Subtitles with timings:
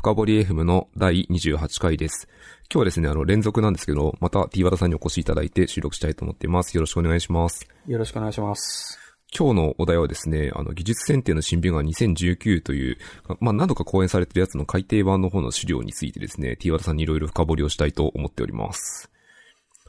[0.00, 2.28] 深掘 FM の第28回です。
[2.72, 6.76] 今日はですね、あの、連続なんですけど、また T 和田さんにお越しいただいて収録したいと思っています。
[6.76, 7.66] よろしくお願いします。
[7.84, 8.96] よろしくお願いします。
[9.36, 12.98] 今日のお題はですね、あの、技術選定の新聞が2019という、
[13.40, 19.10] まあ、何度か講演されてるやつの改訂版の方の資料についてですね、T 和田さんにいろいろ深掘りをしたいと思っております。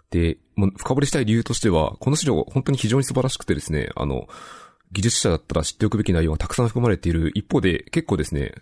[0.09, 4.27] で、もう深掘りしたい理由としては、この資料本当に非常に素晴らしくてですね、あの、
[4.91, 8.55] 技術者だったら知っておくべき内容がたくさん含まれている一方で、結構ですね、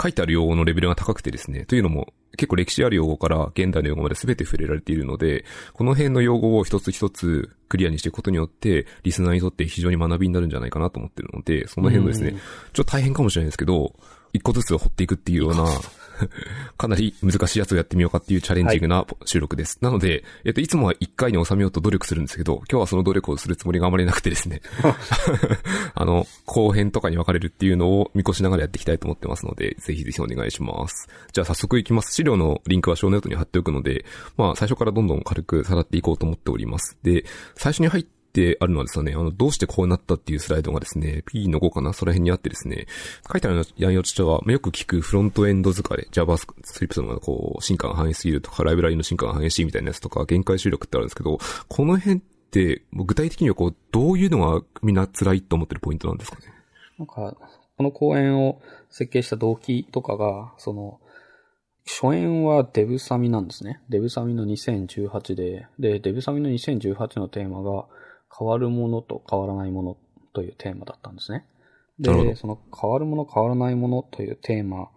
[0.00, 12.36] 書いてある用語のレベルが高くてですね、というのも結構歴史ある用語から現代の用語まで全て触れられているので、この辺の用語を一つ一つクリアにしていくことによって、リスナーにとって非常に学びになるんじゃないかなと思っているので、その辺のですね、うん。
[12.36, 13.94] ちょっと大変かもしれないですけど、
[14.32, 15.64] 一個ずつ掘っていくっていうような、
[16.76, 19.78] かなり難しいやつをやってみようかっていうチャレンジングな収録です。
[19.80, 24.62] なので、えっと、いつもは一回に収めようと努力するんですけど、今日はその努力をするつもりがあまりなくてですね、
[25.94, 31.08] あの、後編とかに分かれるっていうのを見越しながらやっていきたいと思ってますので、ぜひぜひお願いします。
[31.32, 32.14] じゃあ早速いきます。
[32.14, 34.04] 資料のリンクはショーノートに貼っておくので、
[34.36, 36.96] まあ最初からどんどん軽くさらっていこうと思っております。
[37.02, 38.06] で、最初に入っ
[38.36, 42.86] てあるのはですね、あの、どうしてこうなったっていうスライドがですね、P の5かなその辺にあってですね、
[43.32, 52.20] 書いてある内容としては、まあよく聞くフロントエンド疲れ、JavaScript のこう、進化が激しすぎるとか、ライブラリの進化が激しいみたいなやつとか、限界集力ってあるんですけど、この辺っ
[52.50, 56.52] て、具体的にはこう、どういうのがみんな辛いと思ってるポイントなんですかね？
[56.98, 57.34] なんか、
[57.76, 61.00] この公演を設計した動機とかが、その、
[61.86, 63.80] 初演はデブサミなんですね。
[63.88, 67.86] デブサミの2018で、で、デブサミの2018のテーマが、
[68.36, 69.96] 変わるものと変わらないもの
[70.32, 71.46] というテーマだったんですね。
[71.98, 74.90] で、その変わるもの変わらないものというテーマ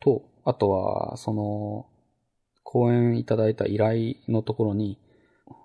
[0.00, 1.86] と、あとは、その、
[2.62, 4.98] 講演いただいた依頼のところに、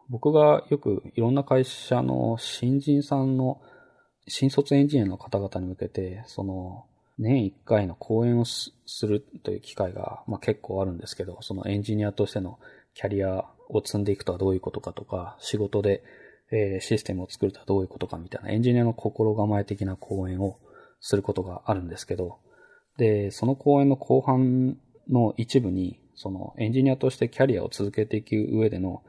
[0.09, 3.61] 僕がよくいろんな会社の新人さんの
[4.27, 6.85] 新卒エンジニアの方々に向けて、その、
[7.17, 12.59] 年1回の講演をすするという機会が、まあ、結構あるんですけど、そのエンジニアとしての
[12.93, 16.03] キャリアを積んでいくとはどういうことかとか、仕事で、
[16.51, 20.59] えーシステムを作るとはどういうことかみたいなエンジニアの心構え的な講演を
[20.99, 22.39] することがあるんですけど、
[22.97, 24.77] で、その講演の後半
[25.09, 29.01] の一部に、そのエンジニアとしてキャリアを続けていく上での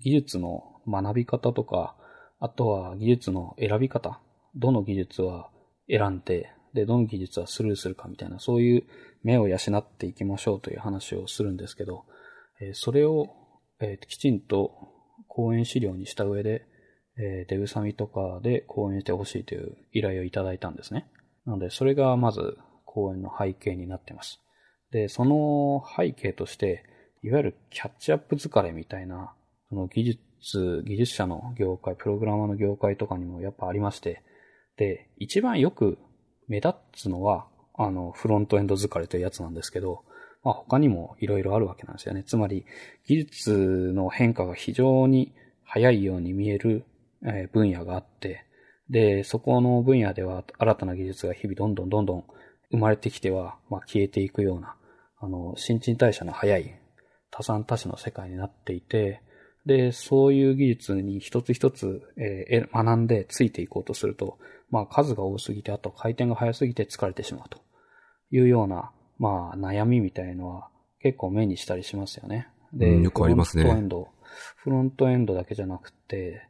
[0.00, 1.96] 技術の学び方とか、
[2.40, 4.20] あとは技術の選び方、
[4.56, 5.50] どの技術は
[5.88, 8.84] 選んで、で、どの技術はスルーするかみたいな、そういう
[9.22, 12.04] 目を養っていきましょうという話をするんですけど、
[12.60, 13.28] えそれを、
[13.80, 14.72] えーきちんと
[15.28, 16.66] 講演資料にした上で、
[17.18, 21.06] えーデブサミとかで講演してほしいという依頼をいただいたんですね。
[21.46, 24.40] なので、それがまず講演の背景になってます。
[24.90, 26.84] で、その背景として、
[27.22, 29.34] いわゆるキャッチアップ疲れみたいな、
[29.68, 34.22] その技術、技術者の業界、プログラマーの業界とかにもやっぱありまして、
[34.76, 35.98] で、一番よく
[36.48, 40.04] 目立つのは、あの、フロントエンド疲れというやつなんですけど、
[40.42, 42.22] まあ他にもいろいろあるわけなんですよね。
[42.22, 42.64] つまり、
[43.06, 45.32] 技術の変化が非常に
[45.64, 46.84] 早いように見える、
[47.24, 48.44] えー分野があって、
[48.90, 52.24] で、そこの分野では新たな技術が日々どんどんどんどん
[52.70, 54.76] 生まれてきては、まあ消えていくような、
[55.20, 56.80] あの、新陳代謝の早い
[57.30, 59.22] 多産多死の世界になっていて、
[59.66, 64.38] で、そういう技術に一つ一つ、えーえ学んでついていこうとすると、
[64.70, 67.60] まあ数が多すぎて、あと回転が速すぎて疲れてしまうと
[68.30, 70.68] いうような、まあ悩みみたいのは
[71.00, 72.48] 結構目にしたりしますよね。
[72.74, 74.08] で、うんよくありますねフロントエンド、
[74.56, 76.42] フロントエンドだけじゃなくて、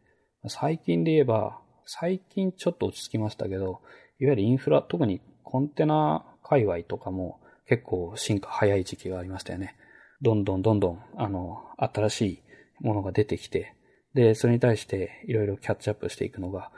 [0.48, 3.80] 最近で言えば、最近ちょっと落ち着きましたけど、
[4.18, 9.76] いわゆるインフラ、特にコンテナ界隈とかも結構進化早い時期がありましたよね。
[10.20, 12.42] どんどんどんどん、あの、新しい
[12.80, 13.74] ものが出てきて、
[14.14, 16.70] で、それに対していろいろキャッチアップしていくのが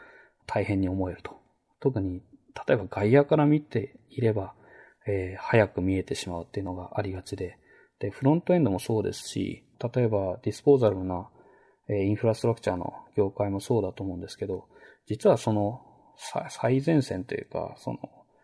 [0.46, 1.36] 大変に思えると。
[1.80, 2.22] 特に、
[2.66, 4.54] 例えば外野から見ていれば、
[5.06, 7.58] えー早く見えてしまうっていうのがありがちで、
[7.98, 11.28] で、フロントエンドもそうですし、例えばディスポーザルな、
[11.88, 14.68] インフラストラクチャーの業界もそうだと思うんですけど、
[15.06, 15.82] 実はその
[16.48, 17.98] 最前線というか、その、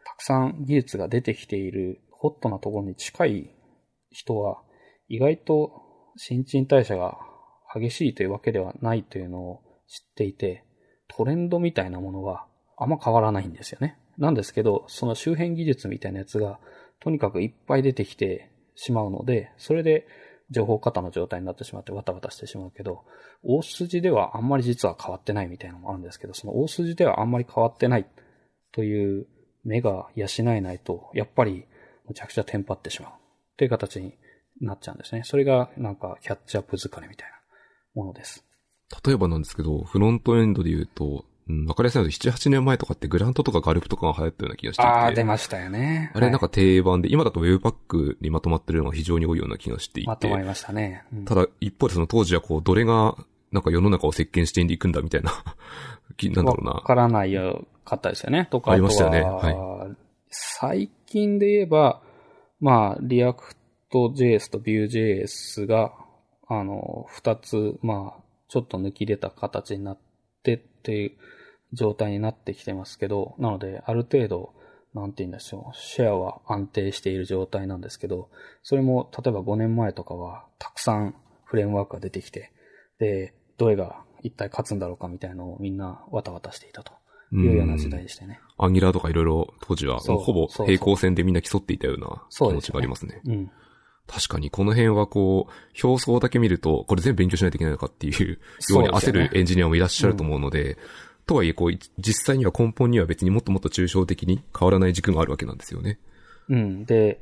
[0.04, 3.50] たくさん技術が出てきているホットなところに近い
[4.10, 4.62] 人は、
[5.08, 5.82] 意外と
[6.16, 7.18] 新陳代謝が
[7.74, 10.64] 激しいというわけではないというのを知っていて、
[11.08, 12.46] トレンドみたいなものは
[12.76, 13.98] あんま変わらないんですよね。
[14.18, 16.58] なんですけど、その周辺技術みたいなやつが、
[17.00, 20.06] とにかくいっぱい出てきてしまうので、それで
[20.52, 23.04] 情報過多の状態になってしまってわたわたしてしまうけど、
[23.42, 28.06] 大筋ではあんまり実は変わってないみたいなのもあるんですけど、その大筋ではあんまり変わってない
[28.72, 29.26] という
[29.64, 31.64] 目が養えないと、やっぱり
[32.06, 33.14] むちゃくちゃテンパってしまうっ
[33.56, 34.14] ていう形に
[34.60, 35.22] なっちゃうんですね。
[35.24, 37.34] それがなんかキャッチアップ疲れみたいな
[37.94, 38.44] ものです。
[39.04, 44.90] 例えばなんですけど、フロントエンドで言うと、うん、わかりやすいので、7、8年前とかってグラントとかガルプとかが流行ったような気がしていて。
[44.90, 46.12] ああ、出ましたよね。
[46.14, 50.08] あれなんか定番で、今だと Webpack にまとまってるのが非常に多いような気がしていて。
[50.08, 51.04] まとまりましたね。
[51.12, 53.16] うんただ、一方でその当時はこう、どれが、
[53.50, 55.32] なんか世の中を席巻していくんだみたいな、
[56.16, 56.72] きなんだろうな。
[56.72, 58.46] わからないよかったですよね。
[58.50, 59.88] とか、ありましたよねは
[60.28, 62.00] 最近で言えば、
[62.60, 65.92] まあ、 React JS と Vue.js が、
[66.48, 70.11] あの、二つ、まあ、ちょっと抜き出た形になって
[70.82, 71.12] っていう
[71.72, 74.52] 状態になってきてますけど、なので、ある程度、
[74.94, 78.28] なんて言うんでしょう、シェアは安定している状態なんですけど、
[78.62, 81.14] それも、例えば5年前とかは、たくさん
[81.44, 82.52] フレームワークが出てきて、
[82.98, 86.92] で、どれが一体勝つんだろうかみたいなのをみんなわたわたしていたと
[87.32, 88.40] いうような時代でしたね。
[88.58, 93.20] アンギュラーとかいろいろ当時は、ほぼ平行線でみんな競っていたような気持ちがありますね。
[93.24, 93.50] うん。
[94.06, 98.38] 確かにこの辺はこう、表層だけ見ると、これ全部勉強しないといけないのかっていう
[98.70, 100.76] ように焦るエンジニアもいらっしゃると思うので、
[101.26, 105.98] とはいえこう、実際には根本には別にもっともっと抽象的に変わらない軸があるわけなんですよね。
[106.48, 106.84] うん。
[106.84, 107.20] で、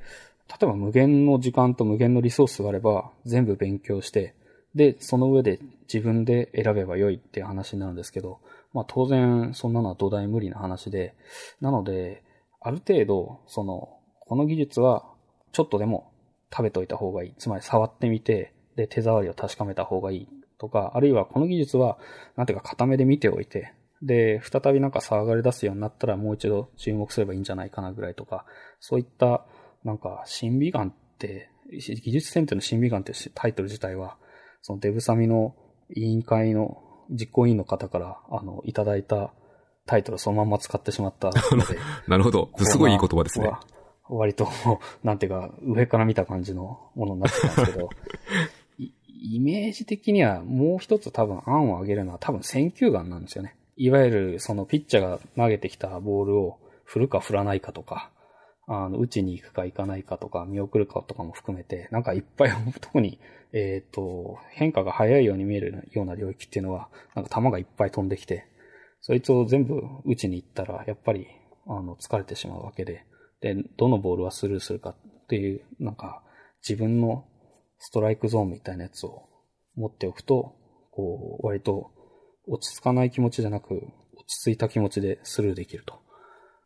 [0.48, 4.34] 例えば無限の時間と無限のリソースがあれば全部勉強して、
[4.74, 5.60] で、その上で
[5.92, 8.40] 自分で選べばよいって話になるんですけど、
[8.72, 11.14] まあ当然そんなのは土台無理な話で、
[11.60, 12.22] なので、
[12.60, 15.04] ある程度、その、この技術は
[15.52, 16.10] ちょっとでも
[16.52, 17.34] 食べといた方がいい。
[17.38, 21.98] つまり触ってみて、で、手触りを確かめた方がいいとか、あるいはこの技術は、
[22.36, 28.44] なんていうか固めで見ておいて、で、再びなんか騒がれ出すようになったらもう一度注目すればいいんじゃないかなぐらいとか、
[28.80, 29.44] そういった、
[29.84, 34.16] なんか、審美眼って、技術選定の審美眼ってタイトル自体は、
[34.62, 35.54] そのデブサミの
[35.94, 39.32] 委員会の実行委員の方から、あの、いただいた
[39.86, 41.32] タイトルをそのまま使ってしまったの
[41.66, 42.50] で、 なるほど。
[42.58, 43.50] すごいいい言葉ですね。
[44.10, 44.48] は割と、
[45.02, 47.90] なんていうか、上から見た感じのものになってたんですけど、
[48.78, 48.92] い
[49.36, 53.56] イメージ的にはもう一つ多分案を挙げるのは多分選球眼なんですよね。
[53.76, 58.10] いわゆるそのピッチャーが投げてきたボールを振るか振らないかとか、
[58.66, 63.18] あの、打ちに行くか行かないかとか、見送るかとかも含めて、なんかいっぱい、特に、
[63.52, 68.46] えっ、と、変化が早いように見えるような領域っていうのは、なんか球がいっぱい飛んできて、
[69.00, 71.26] そいつを全部打ちに行ったら、やっぱり、
[71.66, 73.04] あの、疲れてしまうわけで、
[73.40, 76.22] で、どのボールはスルーするかっていう、なんか、
[76.66, 77.24] 自分の
[77.78, 79.28] ストライクゾーンみたいなやつを
[79.76, 80.54] 持っておくと、
[80.90, 81.90] こう、割と
[82.46, 85.94] 落ち着かない気持ちじゃなく、落ち着いた気持ちでスルーできると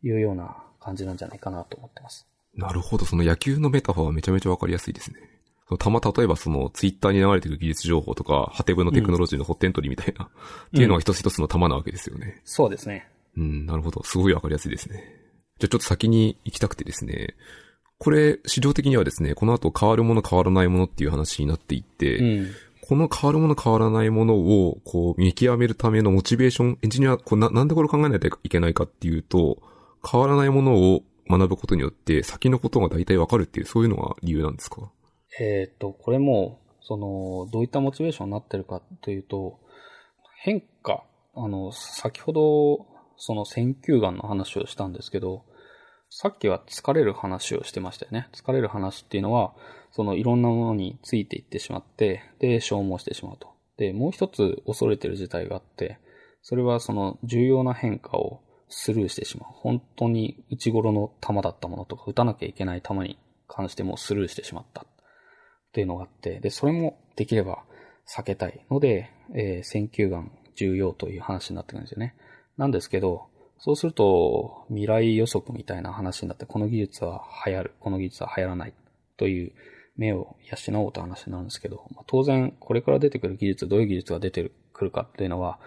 [0.03, 2.27] いうような感じなんじゃないかなと思ってます。
[2.55, 3.05] なるほど。
[3.05, 5.19] その野球のメタファーはめちゃめちゃわかりやすいですね。
[5.67, 10.29] そのたま、例えばそのツイッターに流れてる技術情報とか、ハテブのテクノロジーの発展取りみたいな、っ
[10.71, 12.41] ていうのが一つ一つの玉なわけですよね。
[12.43, 13.09] そうですね。
[13.35, 14.03] うん、なるほど。
[14.03, 15.24] すごいわかりやすいですね。
[15.59, 17.35] じゃあちょっと先に行きたくてですね。
[17.97, 22.47] これ、市場的にはですね、この後変わるもの変わらないものっていう話になっていって、うん。
[22.87, 29.59] この変わるもの変わらないものを、こう、見極めるためのモチベーション、エンジニアはこうな、なんでこれを考えないといけないかっていうと、
[30.09, 34.91] 変わらないものを学ぶことによって、先のことが大体わかるっていう、そういうのが理由なんですか？
[35.39, 39.57] えっ、と、これも、その、どういったモチベーションになってるかというと、
[40.43, 42.85] 変化、あの、先ほど、
[43.17, 45.43] その選球眼の話をしたんですけど、
[46.09, 48.29] さっきは疲れる話をしてましたよね。
[48.33, 49.53] 疲れる話っていうのは、
[49.91, 53.49] そのいろんなものについていってしまって、で、消耗してしまうと。
[53.77, 55.99] で、もう一つ恐れてる事態があって、
[56.41, 59.49] それはその重要な変化をスルーしてしまう。
[59.53, 64.81] 本当に内頃の球だったものとか、打たなきゃいけない球に関してもスルーしてしまった。
[64.81, 64.85] っ
[65.73, 67.63] ていうのがあって、で、それもできれば
[68.07, 72.15] 避けたいので、えー選球眼重要という話になってくるんですよね。
[72.57, 78.73] なんですけど、そうすると、未来予測みたいな話になって、この技術は流行る、この技術は流行らない
[79.17, 79.53] という
[79.97, 80.35] 目を
[80.67, 85.59] 養おうと話になるんですけど、まあ、当然、これから出てくる技術、どういう技術が出てくるかっていうのは、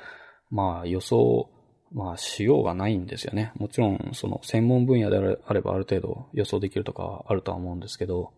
[0.51, 1.51] まあ予想、
[1.93, 3.53] まあしようがないんですよね。
[3.57, 8.33] もちろん、その専門分野であればある程度予想できるとかあるとは思うんですけど、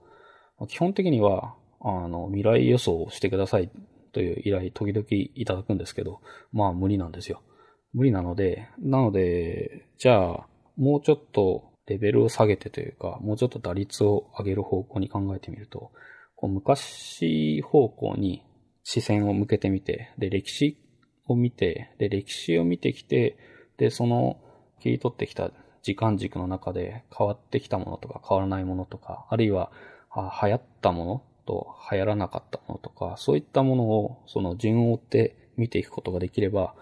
[0.69, 3.71] 基本的には、あの、未来予想をしてください
[4.13, 6.21] という依頼、時々いただくんですけど、
[6.53, 7.43] まあ無理なんですよ。
[7.93, 15.91] 無理なので、なので、じゃあ、もうちょっとレベルを下げてというか、もうちょっと打率を上げる方向に考えてみると、
[16.37, 18.45] こう昔方向に
[18.85, 20.79] 視線を向けてみて、で、歴史
[21.27, 23.37] を見て、で、歴史を見てきて、
[23.77, 24.39] で、その
[24.81, 25.51] 切り取ってきた
[25.83, 29.71] 時間軸の中で変わってきたものとか変わらないものとか、あるいは
[30.15, 36.75] 流行ったものと流行らなかったものとか、そういったものをその順を追って見ていくことができれば、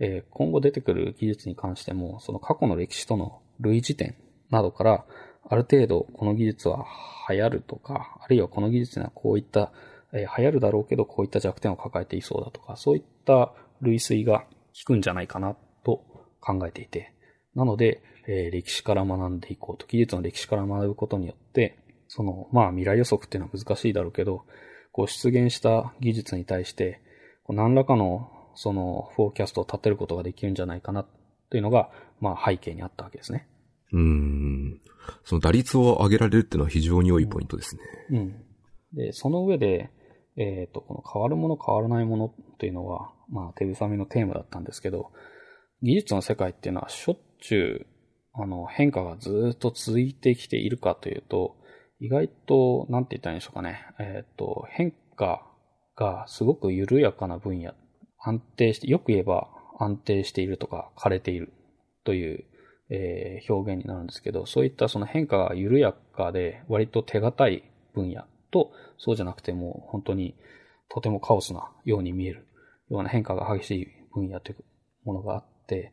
[0.00, 4.16] えー今後出てくる技術に関しても、その過去の歴史との類似点
[4.50, 5.04] などから、
[5.48, 6.86] ある程度この技術は
[7.28, 9.72] 流行るとか、あるいはこの技術にはこういった、
[10.12, 14.46] えー流行るだろうけどこういった弱点を抱えていそうだとか、そういった類推が効
[14.86, 16.04] くんじゃないかなと
[16.40, 17.12] 考えていて、
[17.54, 24.44] なので、えー、歴史から学んでいこうと、技術の歴史から学ぶことによって、その、まあ未来予測っていうのは難しいだろうけど、
[24.92, 27.00] こう出現した技術に対して、
[27.48, 31.06] 何らかのそのフォーキャストを立てることができるんじゃないかな
[31.50, 33.48] というのが、まあ背景にあったわけですね。
[33.92, 34.80] うん。
[35.24, 37.82] その打率を上げられるっていうのは非常に良いポイントですね。
[38.10, 38.44] うん。
[38.94, 39.90] で、その上で、
[40.36, 45.12] えっ、ー、と、この変わるもの変わらないものっていうのは、まあ手ぐさみのテーマだったんですけど、
[45.82, 47.86] 技術の世界っていうのはしょっちゅう、
[48.32, 51.56] あの、変化がずっと続いてきているかというと、
[52.00, 53.86] 意外と、なんて言ったらいいんでしょうかね。
[54.00, 55.46] えっ、ー、と、変化
[55.94, 57.72] がすごく緩やかな分野、
[58.24, 61.52] 安定して、よく言えば安定しているとか枯れている
[62.04, 62.44] という、
[62.90, 67.64] えー、表現になるんですけど、そういったその変化が緩やかで割と手堅い
[67.94, 70.34] 分野と、そうじゃなくても本当に
[70.88, 72.46] とてもカオスなように見える
[72.90, 74.64] ような変化が激しい分野という
[75.04, 75.92] ものがあって、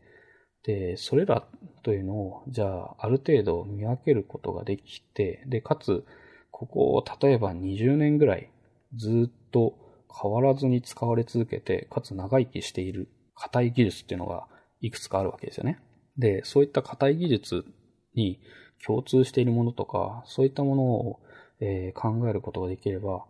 [0.63, 1.47] で、それら
[1.83, 6.05] というのを、じゃあ、ある程度見分けることができて、で、かつ、
[6.51, 8.51] ここを例えば20年ぐらい
[8.95, 9.75] ずっと
[10.21, 14.47] 変わらずに使われ続けて、かつ長生きしている硬い技術っていうのが
[14.81, 15.79] いくつかあるわけですよね。
[16.17, 17.65] で、そういった硬い技術
[18.13, 18.39] に
[18.85, 21.19] 共通しているものとか、そういったものを、
[21.59, 23.25] えー、考えることができれば、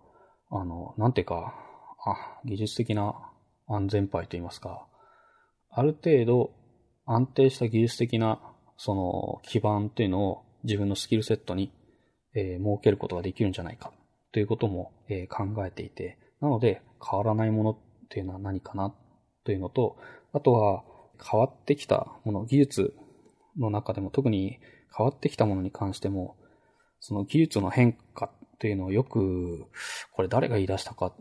[0.49, 1.53] あの、なんていうか、
[2.05, 3.15] あ、技術的な
[3.67, 4.87] 安全牌といいますか、
[5.69, 6.51] ある程度
[7.05, 8.39] 安定した技術的な
[8.77, 11.71] その基盤っていうのを自分のスキルセットに、
[12.33, 13.91] えー、設けることができるんじゃないか
[14.31, 17.77] ということも、えー、考えていて、なので変わらないものっ
[18.09, 18.93] ていうのは何かな
[19.43, 19.97] というのと、
[20.33, 20.83] あとは
[21.23, 22.93] 変わってきたもの、技術
[23.57, 24.59] の中でも特に
[24.95, 26.35] 変わってきたものに関しても、
[26.99, 29.65] その技術の変化っていうのをよく、
[30.13, 31.15] これ誰が言い出したかっ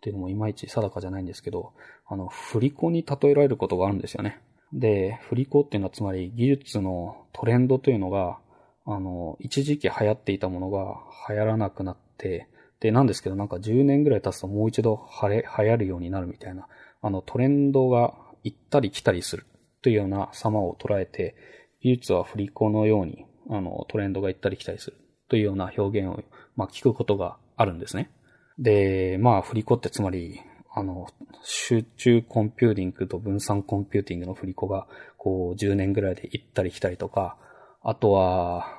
[0.00, 1.72] ていうのもいまいち定かじゃないんですけど、
[2.06, 4.40] あの、振り子に例えられることがあるんですよね。
[4.72, 8.38] で、振り子っていうのはつまり技術のトレンドというのが、
[8.86, 10.96] あの、一時期流行っていたものが
[11.28, 12.48] 流行らなくなって、
[12.80, 16.66] で、なんですけどなんか10年ぐらい経つともう一度流行るようになるみたいな、
[17.02, 19.46] あのトレンドが行ったり来たりする
[19.82, 21.34] というような様を捉えて、
[21.80, 24.96] 技術は振り子のように、あの、トレンドが行ったり来たりする
[25.28, 26.22] というような表現を、
[26.56, 28.10] まあ、聞くことがあるんですね。
[28.58, 30.40] で、まあ、振り子ってつまり、
[30.74, 31.06] あの、
[31.42, 37.36] 集中コンピューティングと分散コンピューティングの振り子が、こう、10年ぐらいで行ったり来たりとか、
[37.82, 38.76] あとは、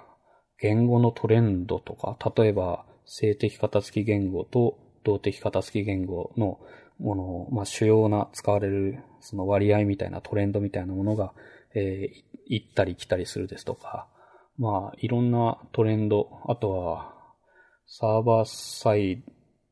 [0.60, 6.60] 言語のトレンドとか、例えば、静的型付き言語と動的型付き言語の
[7.00, 11.34] もの、まあ、主要な使われるその割合みたいなトレンドみたいなものが、
[11.74, 14.08] えー、行ったり来たりするですとか、
[14.58, 17.16] まあ、いろんなトレンド、あとは、
[17.88, 19.24] サーバーサイ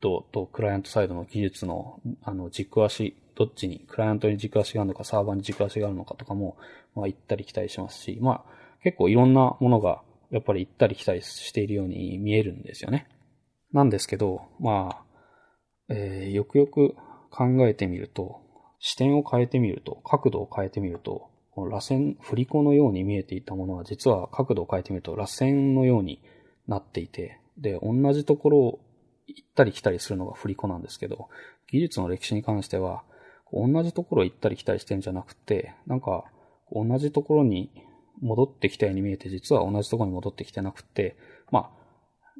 [0.02, 6.58] ドとクライアントサイドの技術の、あの、軸足、どっちに、クライアントに軸足があるのか、サーバーに軸足があるのかとかも、
[6.96, 8.44] まあ、行ったり来たりしますし、まあ、
[8.82, 10.02] 結構いろんなものが、
[10.32, 13.08] やっぱり行ったり来たりしているように見えるんですよね。
[13.74, 15.04] なんですけど、まあ、
[15.90, 16.96] えー、よくよく
[17.30, 18.42] 考えてみると、
[18.80, 26.22] 視点を変えてみると、角度を変えてみると、この螺旋、振り子のように見えていたものは実は角度を変えてみると螺旋のように
[26.68, 28.80] なっていて、で、同じところを
[29.26, 31.30] 行ったり来たりするのが振り子なんですけど、
[31.72, 33.04] 技術の歴史に関しては、
[33.52, 36.26] 同じところを行ったり来たりしてんじゃなくて、なんか、
[36.72, 37.72] 同じところに
[38.22, 41.16] 戻ってきたように見えて、実は同じところに戻ってきてなくて、
[41.52, 41.77] まあ、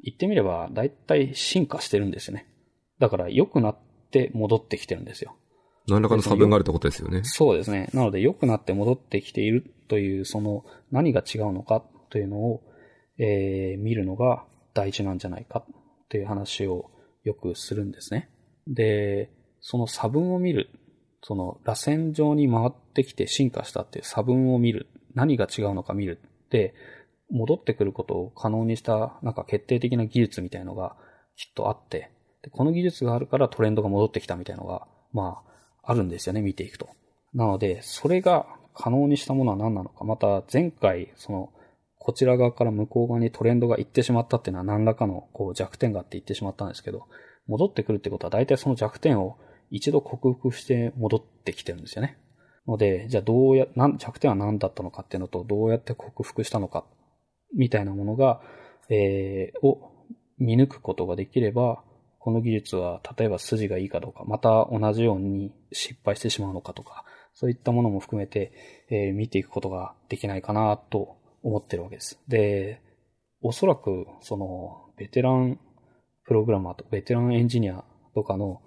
[0.02, 2.46] 言ってみれば、だいたい進化してるんですよね。
[2.98, 3.78] だから良くなっ
[4.10, 5.36] て戻ってきてるんですよ。
[5.88, 7.20] 何らかの差分があるってことですよね。
[7.24, 7.88] そうですね。
[7.94, 12.62] なので良くなって戻ってきているという、その何が違うのかというのを、
[13.18, 15.64] えー、見るのが大事なんじゃないか
[16.08, 16.90] という話を
[17.24, 18.30] よくするんですね。
[18.66, 20.70] で、その差分を見る、
[21.22, 26.74] その螺旋状に回ってきて進化したっていう差分を見る、何が違うのか見るって、
[27.30, 30.96] 戻ってくることを可能にしたなんか決定的な技術みたいのが
[31.36, 32.10] きっとあって、
[32.42, 35.42] でこの技術があるからトレンドが戻ってきたみたいのが、ま
[35.82, 36.88] あ、あるんですよね、見ていくと。
[37.34, 40.04] なので、それが可能にしたものは何なのか。
[40.04, 41.52] また、前回、その、
[41.98, 47.06] こちら側から向こう側にトレンドが行ってしまったっていうのは何らかのこう弱点があって行ってしまったんですけど、
[47.46, 49.36] 戻ってくるってことは大体その弱点を
[49.70, 52.18] 一度克服して戻ってきてるんですよね。
[52.66, 53.66] ので、じゃあどうや、
[53.98, 56.84] 弱点は何だったのかっていうのと、どうやって克服したのか
[57.54, 58.40] みたいなものが、
[58.88, 59.92] えー、を
[60.38, 61.82] 見抜くことができれば、
[62.18, 68.52] この技術は例えば筋がいいかどうか、また同じように失敗してしまうのかとか、そういったものも含めて、
[68.90, 72.20] えー、見ていくことができないかなと思ってるわけです。
[72.28, 72.82] で、
[73.40, 75.60] おそらく、その、ベテラン
[76.24, 78.60] プログラマーとベテランエンジニアとかの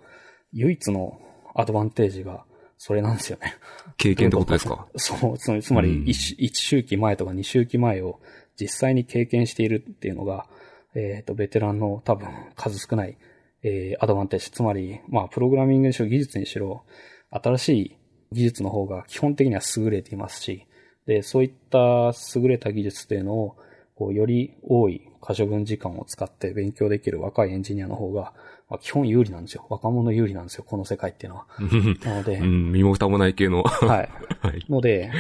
[0.54, 1.20] 唯一の
[1.54, 2.46] アドバンテージが、
[2.78, 3.54] それなんですよね。
[3.98, 4.88] 経験ってことですか？
[4.96, 8.20] そう、つまりつまり一,、一周期前とか二周期前を
[8.62, 10.46] 実際に経験しているっていうのが、
[10.94, 13.18] えっ、と、ベテランの多分数少ない、
[13.64, 14.52] えー、アドバンテージ。
[14.52, 16.84] つまり、まあ、プログラミングにしろ技術にしろ、
[17.32, 17.98] 新しい
[18.32, 20.66] 技術の方が基本的には優れていますし、
[21.08, 23.58] で、そういった優れた技術というのを、
[23.96, 28.34] こう、より多い可処分時間を使って勉強できる若いエンジニアの方が、
[28.70, 29.66] まあ、基本有利なんですよ。
[29.70, 31.46] 若者有利なんですよ、この世界っていうのは。
[32.06, 33.64] なので、うん、身も蓋もない系の。
[33.64, 34.10] はい。
[34.40, 34.66] はい。
[34.70, 35.12] ので、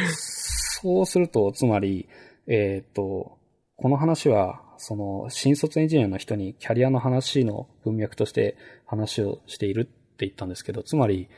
[0.82, 2.08] そうすると、つまり、
[2.48, 3.38] えっ、と、
[3.78, 11.30] この話は、その、新卒エンジニアの人にキャリアの話の文脈として話をしているって言ったんですけど、つまり、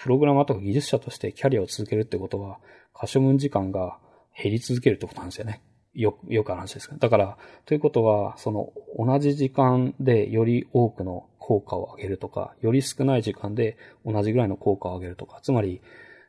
[0.00, 2.58] プログラマーとか技術者としてキャリアを続けるってことは、
[2.94, 3.98] 可処分時間が
[4.36, 5.62] 減り続けるってことなんですよね。
[5.94, 13.76] よ、よくある話ですだから、ということは、その、同じ時間でより多くの効果を上げるとか、より少ない時間で
[14.06, 15.82] 同じぐらいの効果を上げるとか、つまり、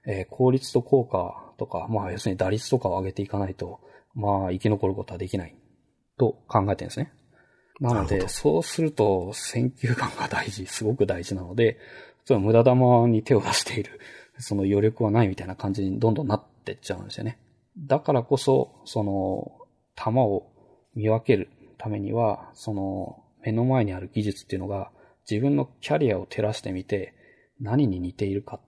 [0.05, 3.79] えー、効率と効果とか、まあ要するに打率とかを上げていかないと、
[4.15, 5.55] まあ生き残ることはできない
[6.17, 7.13] と考えてるんですね。
[7.79, 11.79] なので、そうすると選球眼が大事、すごく大事なので、
[12.29, 13.99] 無駄玉に手を出している、
[14.37, 17.39] その余力はないみたいな感じにどんどんなってっちゃうんですよね。
[17.77, 19.51] だからこそ、その、
[19.95, 20.51] 球を
[20.95, 24.91] 見分けるためには、その、目の前にある技術っていうのが、
[25.29, 27.13] 自分のキャリアを照らしてみて、
[27.59, 28.59] 何に似ているか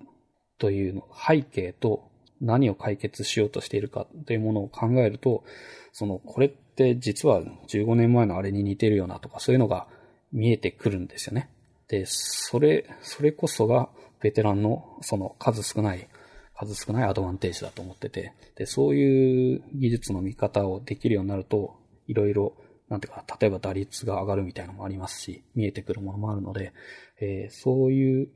[0.57, 2.11] というの、背景と
[2.41, 5.43] 何を解決しようとしているかというものを考えると、
[5.91, 9.87] その、これって実は15年前のあれに似てるよなとか、そういうのが
[10.31, 11.49] 見えてくるんですよね。
[11.87, 13.89] で、それ、それこそが
[14.21, 16.07] ベテランのその数少ない
[16.55, 21.75] 数少ないアドバンテージだと思ってて、で、そういう技術の見方をできるようになると、
[22.07, 22.53] いろいろ、
[22.87, 26.71] なんていうか、例えば打率が上がるみたいなのもありますし、見えてくるものもあるので、
[27.19, 28.29] えー、そういう思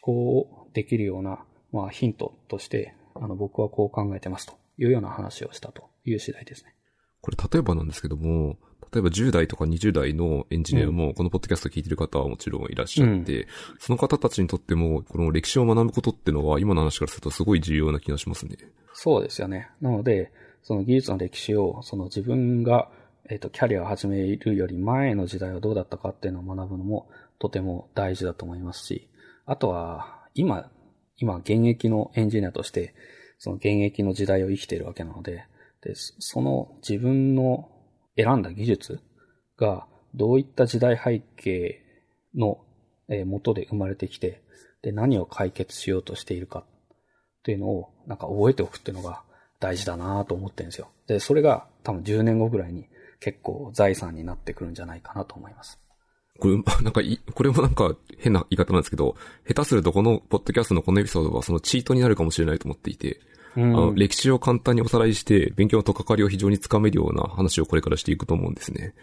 [0.00, 6.74] 考をできるような、まあ、ヒントとして、あの、僕はこう考えてますというような話をしたという次第ですね。
[7.20, 8.58] これ、例えばなんですけども、
[8.92, 13.46] 例えば10代とか20代のエンジニアも、このポッドキャスト聞いてる方はもちろんいらっしゃって、うん、
[13.80, 18.56] その方たちにとっても、この歴史を学ぶことっていうのは、今の話からするとすごい重要な気がしますね。
[18.92, 19.68] そうですよね。
[19.80, 22.88] なので、その技術の歴史を、その自分が、
[23.28, 29.08] えっ、ー、と、キャリアを始めるより前の時代はどうだったかっていうのを学ぶのも、とても大事だと思いますし、
[29.46, 30.70] あとは、今、
[31.18, 32.94] 今、現役のエンジニアとして、
[33.38, 35.46] その現役の時代を生きているわけなので、
[35.80, 37.70] で、その自分の
[38.16, 39.00] 選んだ技術
[39.56, 41.82] がどういった時代背景
[42.34, 42.58] の
[43.26, 44.42] 元で生まれてきて、
[44.82, 46.64] で、何を解決しようとしているかっ
[47.42, 49.22] ていうのをなんか覚えておくっていうのが
[49.60, 50.88] 大事だなと思ってるんですよ。
[51.06, 52.88] で、それが多分10年後ぐらいに
[53.20, 55.78] 結構財産になってくるんじゃないかなと思います。
[56.38, 59.16] これ、なんかい、これもなんか変な言い方なんですけど、
[59.46, 63.20] 下手するとこのポッドキャストのこのエピソードはそのチートになるかもしれないと思っていて、
[63.56, 68.94] あの歴史を簡単におさらいして、勉強のとかかりを非常につかめるような話をこれからしていくと思うんですね。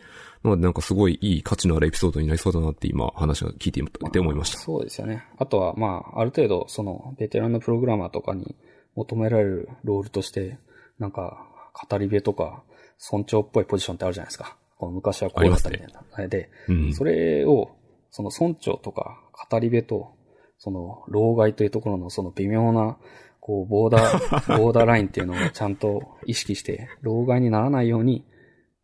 [0.44, 4.58] なのでなんかすごいいい価値のあるエピソードになりそうだなって今話を聞いていて思いました。
[4.58, 5.24] まあ、そうですよね。
[5.38, 8.56] あとはまあ、ある程度そのベテランのプログラマーとかに
[8.96, 10.58] 求められるロールとして、
[11.00, 11.48] なんか
[11.90, 12.64] 語り部とか
[12.98, 14.58] 尊重っぽいポジションってあるじゃないですか。
[14.82, 16.18] この昔はこうだったみたいな。
[16.18, 17.70] ね、で、うん、それを、
[18.10, 20.16] その村長とか語り部と、
[20.58, 22.98] その老害というところのその微妙な
[23.40, 28.26] こう、ボーダー、 ボーダーラインっていうのをちゃんと意識して、老害にならないように、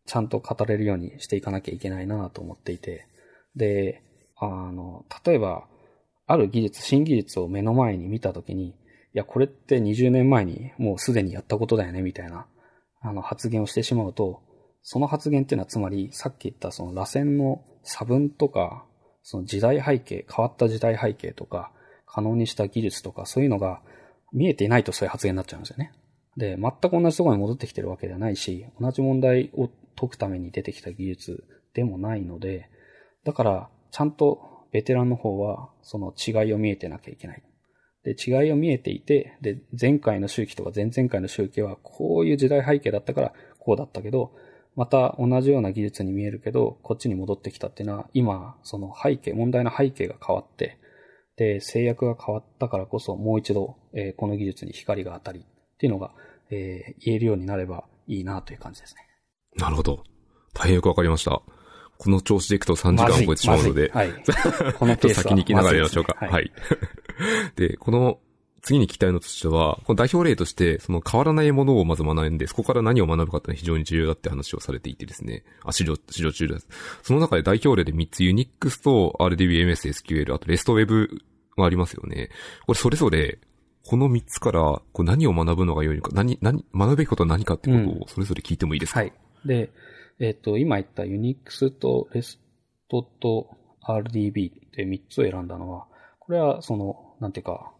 [0.06, 3.06] ちゃんと語れるようにしていかなきゃいけないなと思っていて、
[3.56, 4.02] で、
[4.36, 5.66] あの、例えば、
[6.26, 8.74] ある技術、新技術を目の前に見たときに、い
[9.14, 12.46] や、これって20年前にもうすでにやったことだよね、みたいな、
[13.00, 14.42] あの、発言をしてしまうと、
[14.82, 18.84] その発言っていうのはつまり、さっき言ったその螺旋の差分とか、
[19.22, 21.72] その時代背景、変わった時代背景とか、
[22.06, 23.82] 可能にした技術とか、そういうのが
[24.32, 25.92] 見えていないとそういう発言になっちゃうんですよね。
[26.36, 32.70] で、全く同じところに戻ってきてるわけではないし、同じ問題を解くために出てきた技術でもないので、
[33.24, 34.40] だから、ちゃんと
[34.72, 37.42] ベテランの方は、その違いを見えてなきゃいけない。
[38.04, 44.32] で、違いを見えていて、で、前回の周期とか前々回の周期は、こういう時代背景だったから、こうだったけど、
[44.78, 50.78] また同じような技術に見えるけど、こっちに戻ってきたっていうのは、今、その背景、問題の背景が変わって、
[51.36, 55.42] で、制約が変わったからこそ、もう一度、えー、この技術に光が当たりっ
[55.78, 56.12] ていうのが、
[56.50, 59.00] えー、言えるようになればいいなという感じですね。
[59.56, 60.04] なるほど。
[60.54, 61.42] 大変よくわかりました。
[61.98, 64.12] この調子でいくと3時間を超えてしまうので、はい。
[64.78, 66.16] このペース先に行きながらやりましょうか。
[66.20, 66.52] はい、はい。
[67.56, 68.20] で、この
[68.68, 75.42] 次に聞きたいのとしては、この代表例として、その変わらないものをまず学んで、そこから何を学ぶかっていうのは非常に重要だって話をされていてですね。
[75.64, 76.68] あ、資料、資料中です。
[77.02, 81.22] その中で代表例で3つ Unix と RDB、MS、SQL、あと REST Web
[81.56, 82.28] がありますよね。
[82.66, 83.38] これそれぞれ、
[83.86, 89.14] この3つからこう何を学ぶのが良いのか、何、何、学ぶべきことは何かってことをそれぞれ聞いてもいいですか、はい。
[89.46, 89.70] で、
[90.20, 92.38] えっ、ー、と、今言った Unix と REST
[92.90, 93.48] と
[93.82, 95.86] RDB って3つを選んだのは、
[96.20, 97.72] これはその、なんていうか、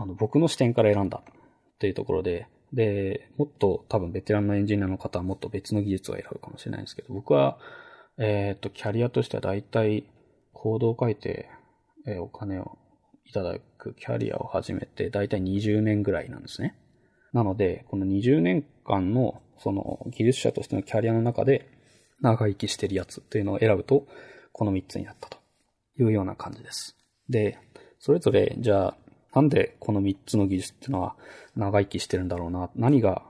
[0.00, 7.58] あの、僕の視点から選んだっていうところで、で、もっと多分ベテランのエンジニアの方はもっと別の技術を選ぶかもしれないんですけど、僕は、
[8.16, 10.04] えっ、ー、と、キャリアとしては大体
[10.54, 11.50] コードを書いて、
[12.06, 12.78] えー、お金を
[13.26, 16.76] いただくキャリアを始めて大体20年ぐらいなんですね。
[17.32, 21.68] なので、この20年間のその技術者としてのキャリアの中で
[22.20, 24.06] 長生きしてるやつっていうのを選ぶと、
[24.52, 25.38] この3つになったと
[25.98, 26.96] いうような感じです。
[27.28, 27.58] で、
[27.98, 28.96] それぞれ、じゃあ、
[29.34, 31.14] なんでこの3つの技術っていうのは
[31.56, 33.22] 長生きしてるんだろうな、何が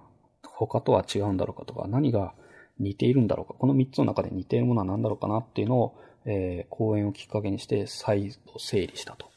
[0.43, 2.35] 他とは違うんだろうかとか、何が
[2.79, 9.31] 似ているんだろうか、この3つの中で似ているものは何だろうかなっていうのを、えー、講演をきっかけにして再度整理したと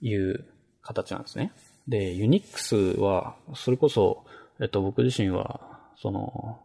[0.00, 0.44] いう
[0.82, 1.52] 形なんですね。
[1.88, 4.24] で、Unix は、それこそ、
[4.60, 5.60] えっと、僕自身は、
[5.96, 6.60] その、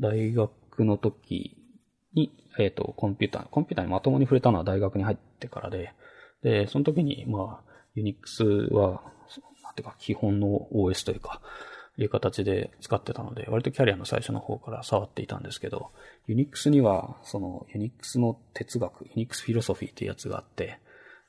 [0.00, 1.56] 大学の時
[2.14, 5.92] に、えっと、コンピューター、コンピューターにまともに触れたのは大学に入ってからで、
[6.42, 9.02] で、その時に、まあ、Unix は、
[9.62, 11.40] なんていうか、基本の OS というか、
[11.96, 15.92] いう形で使ってたので、割とキャリアの最初の方から触っていたんですけど、
[16.28, 20.80] Unix には、その Unix の哲学、Unix フィロソフィーっていうやつがあって、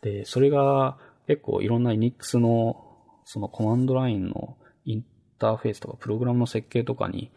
[0.01, 0.97] で、それが
[1.27, 2.81] 結構いろんな Unix の
[3.25, 5.05] そのコマンドラインのイン
[5.39, 7.31] ターフェースとかプログラムの設計とかに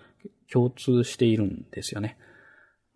[0.53, 2.17] 共通しているんですよね。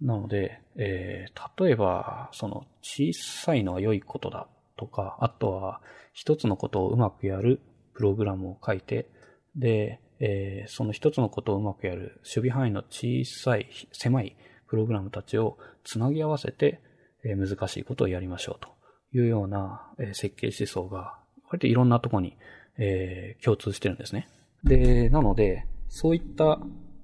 [0.01, 5.81] なので、えー、例えば、その小さいのは良いことだとか、あとは
[6.13, 7.61] 一つのことをうまくやる
[7.95, 9.09] プログラムを書いて、
[9.57, 14.37] で、えー、その一つのことをうまくやる守備範囲の小さい、狭い
[14.69, 16.81] プログラムたちをつなぎ合わせて、
[17.25, 18.69] えー、難しいことをやりましょうと
[19.17, 22.37] いうような、えー、設計思想が割といろんなところに、
[22.79, 24.29] えー、共通してるんですね。
[24.65, 26.59] で、なので、そういった、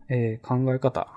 [0.09, 1.09] えー、考え方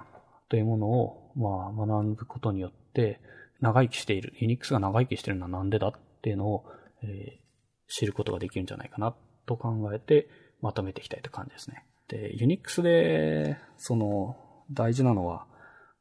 [0.50, 3.22] というものを、まあ、学ぶことによって、
[3.62, 6.66] 長生きしている、ユニックスが長生きしているのはなんでだっていうのを、
[7.04, 10.30] えー、知ることができるんじゃないかなと考えて、
[10.62, 11.86] まとめていきたいという感じですね。
[12.08, 14.36] で、ユニックスで、その、
[14.72, 15.48] 大事なのは、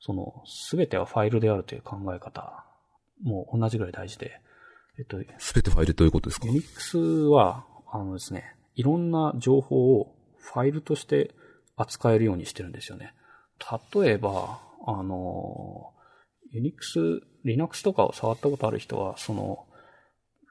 [0.00, 2.64] その、すべてはファイルであるという考え方
[3.22, 4.40] も同じぐらい大事で、
[4.98, 6.46] えっと、すべてファイルということですか？
[6.46, 11.34] ユニックスは、あのですね、いろんな情報をファイルとして
[11.76, 13.14] 扱えるようにしてるんですよね。
[13.94, 15.92] 例えば、あの、
[16.50, 16.98] ユニックス、
[17.44, 19.66] Linux とかを触ったことある人は、その、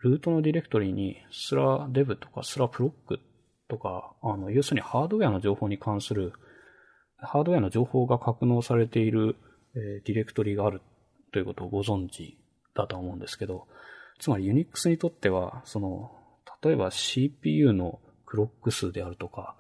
[0.02, 3.20] ルートのディレクトリにスラデブとかスラプロック
[3.68, 6.34] とか、あの、要するにハードウェアの情報に関する、
[7.18, 9.36] ハードウェアの情報が格納されている、
[9.76, 10.82] え、ディレクトリがある
[11.32, 12.38] ということをご存知
[12.74, 13.68] だと思うんですけど、
[14.20, 16.12] つまり Unix にとっては、その、
[16.64, 19.56] 例えば CPU のクロック数であるとか、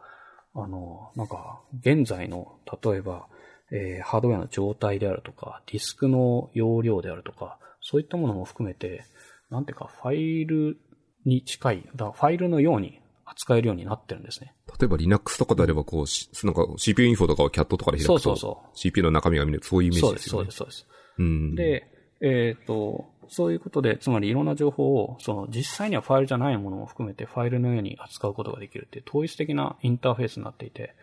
[0.55, 3.27] あの、なんか、現在の、例えば、
[3.71, 9.03] えー、ハードウェアの状態であるとか、ディスクの容量であるとか、そういったものも含めて、
[9.49, 10.77] なんていうか、ファイル
[11.25, 14.53] に近い、だファイルのように扱えるようになってるんですね。
[14.79, 18.69] 例えば Linux とかであれば、こう、なんか CPU インフォとかを CAT とかで開くと、そうそうそう。
[18.77, 20.41] CPU の中身が見るそういうイメージですよね。
[20.41, 20.87] そうです、そうです、そうです。
[21.19, 21.55] うん。
[21.55, 21.87] で、
[22.21, 30.95] えっ、ー、と、そういうことで、つまりいろんな情報を、その実際にはファイルじゃないものも含めてファイルのように扱うことができるっていう統一的なインターフェースになっていて、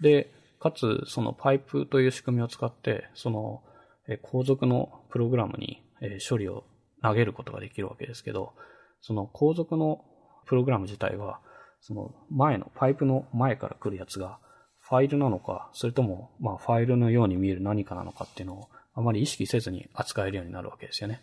[0.00, 3.62] で、かつ、そのパイプという仕組みを使って、その、
[4.08, 6.64] え後続のプログラムに、え処理を
[7.02, 8.52] 投げることができるわけですけど、
[9.00, 10.04] その後続の
[10.46, 11.40] プログラム自体は、
[11.80, 14.38] その前の、パイプの前から来るやつが、
[14.80, 21.22] ファイルなのか、それとも、まあ、ファイルのように見える何かなのかっていうのを、あまり意識せずに扱えるようになるわけですよね。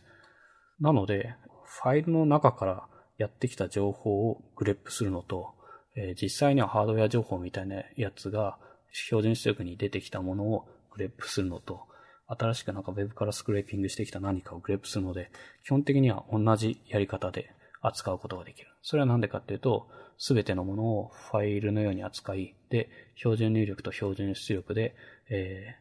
[0.80, 1.36] なので、
[1.66, 2.88] ファイルの中から
[3.18, 5.54] やってきた情報をグレップするのと、
[5.96, 8.58] えー、実際にはハードウェア情報みたいなやつが
[8.92, 11.82] 標準出力に出てきたものをグレップするのと、
[12.28, 15.32] 新しくなんか Web からスクレーピングしてきた何かをグレップするので、
[15.63, 18.68] 基本的には同じやり方で扱うことができる。
[18.82, 19.88] それはなんでかっていうと、
[20.18, 24.96] すべてのものをファイルのように扱い、で、標準入力と標準出力で、
[25.30, 25.76] え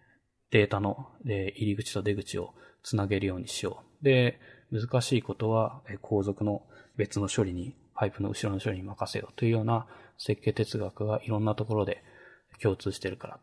[0.51, 4.05] ー、データの、えー、入り口と出口をつなげるようにしよう。
[4.05, 4.39] で、
[4.71, 6.63] 難しいことは、えー、後続の
[6.97, 9.87] 別の処理に、パイプの後ろの処理に任せようというような
[10.19, 12.05] 設計哲学がいろんなところで
[12.61, 13.41] 共通してるから、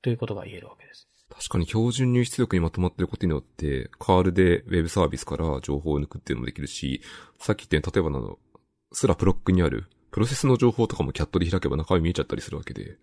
[0.00, 1.11] ということが言えるわけです。
[1.34, 7.00] 確かに標準入出力にまとまっていることによって、カールでウェブサービスから情報を抜くっていうのもできるし、
[7.38, 8.38] さっき言ったように、例えばの、
[8.92, 12.98] すらプロックにある、プロセスの情報とかもキャットで開けば中身見えちゃったりするわけで、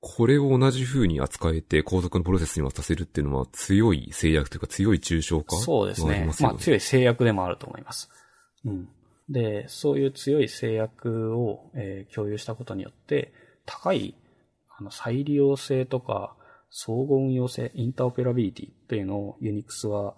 [0.00, 6.28] これを同じ風に扱えて後続のプロセスに渡せるっていうのは強い制約というか強い抽象化そうですね。
[6.40, 8.10] まあ強い制約でもあると思います。
[8.64, 8.88] うん。
[9.28, 13.32] で、そういう強い制約を、えー共有したことによって、
[13.64, 14.16] 高い
[14.76, 16.34] あの再利用性とか
[16.74, 20.14] 相互運用性、インターオペラビリティっていうのを Unix は、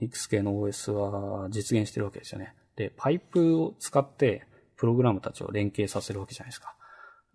[0.00, 2.54] Unix 系の OS は実現してるわけですよね。
[2.74, 6.74] で、パイプを使ってプログラムたちを連携させるわけじゃないですか。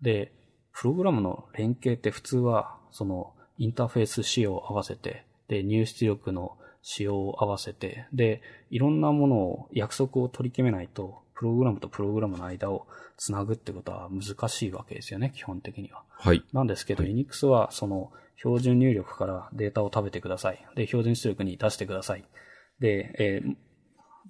[0.02, 0.32] で、
[0.72, 16.02] プログラムの連携って普通は、その、インターフェース仕様を合わせて、で、入出力の仕様を合わせて、で、いろんなものを、約束を取り決めないと、プログラムとプログラムの間をつなぐってことは難しいわけですよね、基本的には。
[16.10, 16.44] はい。
[16.52, 20.66] なんですけど、はい Unix はその標準入力からデータを食べてください。
[20.74, 22.24] で、標準出力に出してください。
[22.80, 23.56] で、えー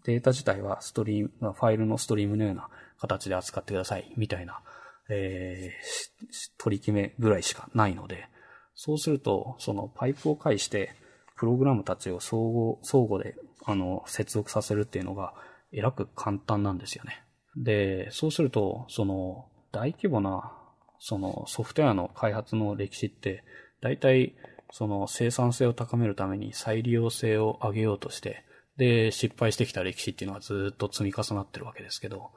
[0.05, 2.69] データ自体はストリーム、ファイルのストリームのような
[3.01, 4.13] 形で扱ってください。
[4.17, 4.61] みたいな、
[5.09, 8.29] えー取り決めぐらいしかないので、
[8.75, 10.95] そうすると、そのパイプを介して、
[11.37, 15.35] プログラムたちを相互、相互で、あの、接続させるっていうのが、
[15.73, 17.23] えらく簡単なんですよね。
[17.57, 20.53] で、そうすると、その、大規模な、
[20.99, 23.45] その、ソフトウェアの開発の歴史って、
[23.87, 24.35] 大体、
[24.73, 28.45] その、生産性を高めるために再利用性を上げようとして、
[28.77, 32.33] で、失敗してきた歴史っていうのはずっと積み重なってるわけですけど、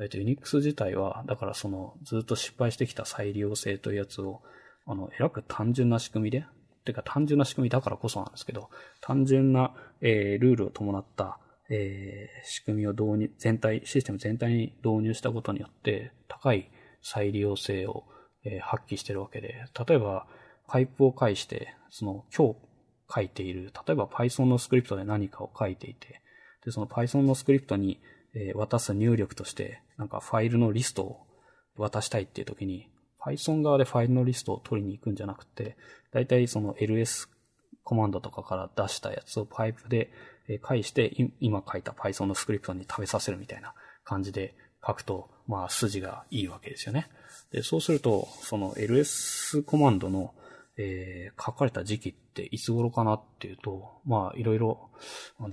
[0.00, 4.42] えっと、Unix 自体は、だからその、ずっと失敗してきた再利用性というやつを、
[4.86, 6.44] あの、えらく単純な仕組みで、
[6.84, 8.68] てか単純な仕組みだからこそなんですけど、
[9.00, 11.38] 単純な、えールールを伴った、
[11.70, 16.70] えー仕組みを導入、全体、システム全体に導入したことによって、高い
[17.02, 18.02] 再利用性を、
[18.44, 20.26] えー発揮してるわけで、例えば、
[20.68, 22.56] パイプを介して、その、今日
[23.12, 26.20] 書いている、例えば Python のスクリプトで何かを書いていて、
[26.64, 28.00] で、その Python のスクリプトに、
[28.54, 31.26] 渡す入力として、なんかファイルのリストを
[31.76, 32.88] 渡したいっていう時に、
[33.20, 35.76] Python 側でファイルのリストを取りに行くんじゃなくて、
[36.12, 37.28] だいたいその ls
[37.82, 40.10] コマンドとかから出したやつをパイプで
[40.62, 44.54] 返して、今書いた Python のスクリプトに食べさせるみたいな感じで
[44.86, 47.08] 書くと、まあ筋がいいわけですよね。
[47.50, 50.34] で、そうすると、その ls コマンドの、
[50.78, 54.90] えー書かれた時期っていつ頃かなっていうと、まあいろいろ、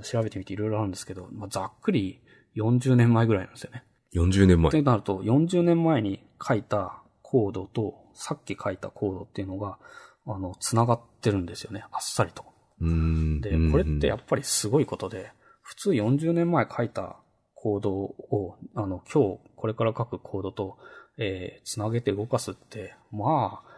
[0.04, 2.22] 調べてみていろいろあるんですけど、まあざっくり
[2.56, 3.84] 40年前ぐらいなんですよね。
[4.14, 4.82] 40年前って。
[4.82, 9.78] なると、40年前に書いたコードと、さっき書いたコードっていうのが、
[10.26, 11.84] あの、繋がってるんですよね。
[11.92, 12.46] あっさりと。
[12.80, 17.18] で、これってやっぱりすごいことで、普通40年前書いた
[17.54, 20.78] コードを、あの、今日これから書くコードと、
[21.18, 23.75] えー、つなげて動かすって、まあ、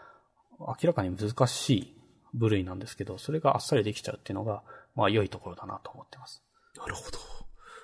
[0.59, 1.97] 明らかに難しい
[2.33, 4.63] 部類なんですけど、それがあっさりできちゃうっていうのが、
[4.95, 6.43] まあ良いところだなと思ってます。
[6.77, 7.17] なるほど。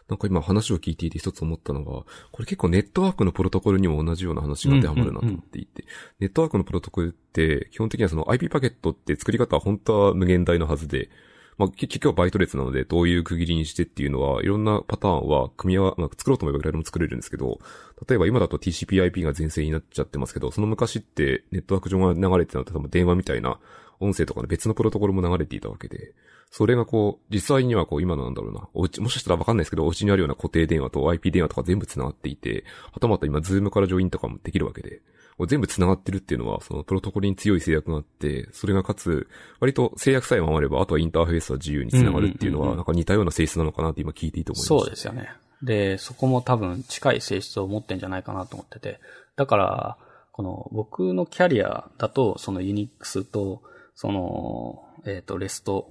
[0.09, 5.85] なんか今話を聞いていて一つ思ったのが、これ結構ネットワークのプロトコルにも同じような話が当てはまるなと思っていて、
[6.19, 11.09] ネットワークのプロトコルって基本的にはその IP パケットって作り方は本当は無限大のはずで、
[11.57, 17.59] まあ結結局はバイト列なのでどういう区切りにしてっていうのは、いろんなパターンは組み合わ、まあ、作ろうと思えばいくらでも作れるんですけど、
[18.07, 23.59] 例えば今だと TCP/IP が全盛になっちゃってますけど、その昔ってネットワーク上が流れてたのって多分電話みたいな
[23.99, 26.13] 音声とかの別のプロトコルも流れていたわけで、
[26.51, 35.01] それがこう、実際にはこう今のなんだろうな、おうち、もしかしたらわかんないですけど、お家にあるような固定電話と IP 電話とか全部繋がっていて、はたまた今 Zoom からジョインとかもできるわけで、
[35.47, 39.27] 全部繋がってるっていうのは、そのプロトコルに強い制約があって、それがかつ、
[39.59, 44.67] 割と制約さえ守れば、あとはインターフェースは自由に繋がるっていうのは、なんか似たような性質なのかなって今聞いていて思いました。
[44.67, 45.33] そうですよね。
[45.63, 48.99] で、そこも多分近い性質を持ってんじゃないかなと思ってて。
[49.35, 49.97] だから、
[50.31, 53.63] この僕のキャリアだと、その Unix と、
[53.95, 55.85] その、えっ、と、REST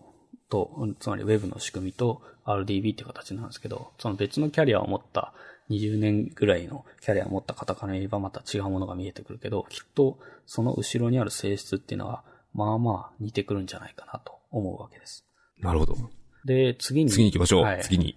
[0.50, 5.32] と、つまり Web の仕組みと RDB っていう形なんですけど、その別のキャリアを持った
[5.70, 15.24] 20年ぐらいのキャリアを持った方から言えばまた違うものが見えてくるけど、きっとその後ろにある性質っていうのは、まあまあ似てくるんじゃないかなと思うわけです。
[15.60, 15.96] なるほど。
[16.44, 17.10] で、次に。
[17.10, 17.62] 次に行きましょう。
[17.62, 18.16] はい次に。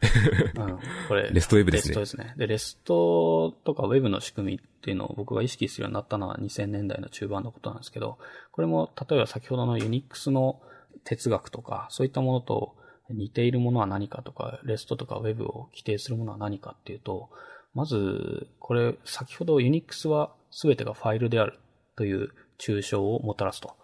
[0.56, 1.30] うん、これ。
[1.34, 2.36] レストウェブですねレストですね。
[2.38, 8.18] で、レストとかウェブの仕組みっていうのを僕が意識するようになったのは2000年代の中盤のことなんですけど、
[8.52, 10.60] これも例えば先ほどの Unix の
[11.04, 12.76] 哲学とか、そういったものと
[13.10, 17.30] 似ているものは何かとか、レストとかウェブを規定するものは何かっていうと、
[17.74, 21.60] まず、これ、先ほど Unix は全てがファイルである
[21.96, 23.76] という抽象をもたらすと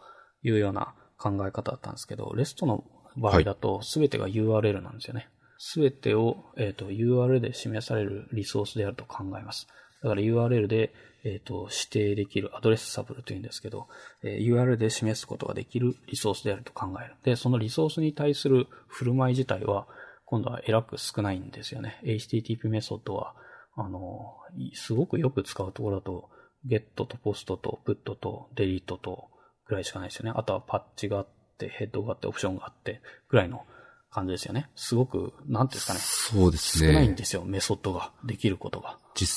[0.44, 2.84] いうような考え方だったんですけど、レストの
[3.18, 5.30] 場合だと全てが URL なんですよね。
[5.58, 9.68] すべてを、えっ、と、URL で示されるリソースであると考えます。
[10.02, 10.92] だから URL で、
[11.24, 13.88] えっ、と、指定できるアドレスサブルというんですけど、
[14.24, 17.16] えー URL で示すことができるリソースであると考える。
[17.24, 19.88] で、そのリソースに対する振る舞い自体は、
[20.26, 22.00] 今度はえらく少ないんですよね。
[22.04, 23.36] HTTP メソッドは、
[23.76, 24.34] あの、
[24.74, 26.30] すごくよく使うところだと、
[26.68, 29.30] get と post と put と delete と
[29.68, 30.34] ぐらいしかないですよね。
[30.36, 33.66] あとはパッチがあって、ヘッドがあって、オプションがあって、ぐらいの
[34.10, 34.70] 感じですよね。
[34.76, 36.00] すごく、なんていうんですかね。
[36.00, 37.16] そうです少ないんね。
[37.16, 38.12] ですよ、メソッドが。
[38.24, 38.98] できることが。
[39.16, 39.28] 実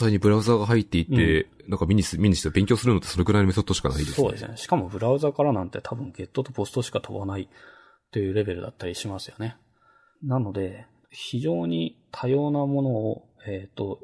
[0.00, 4.14] 際にブラウザが入っていて、なんか見にす、見にして勉強するのってそれくらいのメソッドしかないですね。
[4.14, 4.56] そうですね。
[4.56, 7.48] しかもブラウザからなんて多分ゲットとポストしか飛ばない
[8.12, 9.56] というレベルだったりしますよね。
[10.22, 14.00] なので、非常に多様なものを、えっ、と、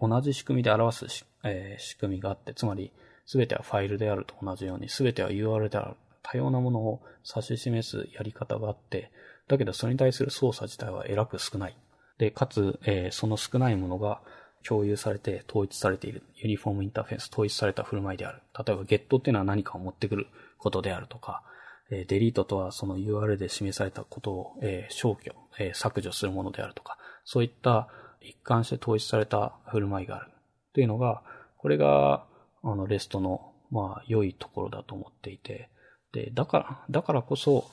[0.00, 2.92] 同じ仕組みで表すし、えー仕組みがあって、つまり
[3.26, 5.96] 全てはファイルであると同じように、全ては URL である。
[6.30, 9.10] 多様なものを指し示すやり方があって、
[9.48, 11.76] だけどそれに対する操作自体はえらく少ない。
[12.18, 14.20] で、かつ、えーその少ないものが
[14.62, 16.22] 共有されて統一されている。
[16.36, 18.42] ユニフォームインターフェース、統一された振る舞いである。
[18.58, 20.26] 例えば、ゲットっていうのは何かを持ってくる
[20.58, 21.42] ことであるとか、
[21.90, 27.88] えーデリートとはその URL で示されたことを、えー消去、えー削除するものであるとか、そういった
[28.20, 30.30] 一貫して統一された振る舞いがある。
[30.74, 31.22] というのが、
[31.56, 32.26] これが、
[32.62, 35.70] あの、レストの、まあ、良いところだと思っていて、
[36.18, 37.70] で、だから、だからこそ、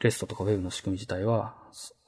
[0.00, 1.54] レストとか Web の仕組み自体は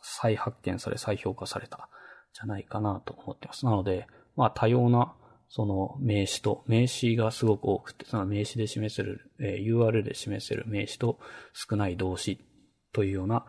[0.03, 1.88] 再発見され、再評価された、
[2.35, 3.64] じゃないかなと思ってます。
[3.64, 5.14] なので、まあ多様な、
[5.48, 11.18] その名詞と、名詞がすごく多くて、その名詞で示せる、えー URL で示せる名詞と
[11.55, 12.38] 少ない動詞
[12.92, 13.46] というような、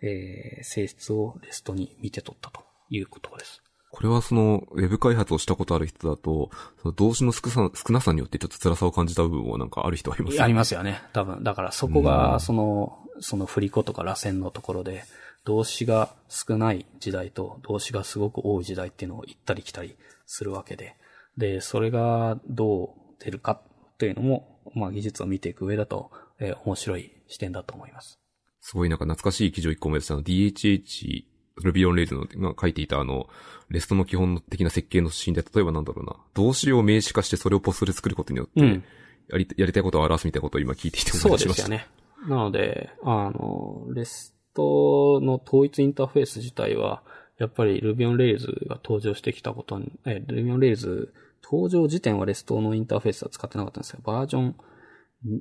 [0.00, 3.62] えー性質をレストに見て取ったということです。
[3.90, 6.50] これはその、ウェブ開発をしたことある人だと、
[6.80, 11.02] その動詞の少さ少なさによってちょっと辛さを感じた部分はなんかある人はいますありますよね。
[11.12, 11.42] 多分。
[11.42, 15.04] だからそこが、その、その振り子とか螺旋のところで、
[15.44, 20.96] 動詞が少ない時代と動詞がすごく多い時代っていうのを行ったり来たりするわけで。
[21.36, 22.88] で、それがどう
[23.24, 23.60] 出るか
[23.98, 28.18] というのも、まあ技術を見ていく上だと、えー面白い視点だと思います。
[28.60, 31.24] すごいなんか懐かしい記事を一個思い出したの、DHH、
[31.62, 33.28] Ruby on Rails のが書いていたあの、
[33.68, 38.84] レストの基本的な設計の指針で、例えばなんだろうな、動詞を名詞化してそれをポストで作ることによって、うん
[39.28, 41.62] やり、やりたいことを表すみたいなことを今聞いていてそう思いました。
[41.62, 41.86] ですよね。
[42.28, 47.02] なので、あの、レストの統一インターフェース自体は、
[47.38, 51.10] やっぱり Ruby on Rails が登場してきたことに、え、Ruby on Rails
[51.42, 54.00] 登場時点はレストのインターフェースは使ってなかったんですよ。
[54.04, 54.56] バージョン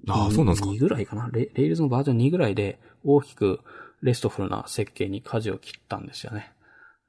[0.08, 1.29] ああそうなんですか2ぐらいかな。
[1.32, 3.60] レ Rails のバージョン2ぐらいで大きく
[4.01, 6.51] RESTful な設計に舵を切ったんですよね。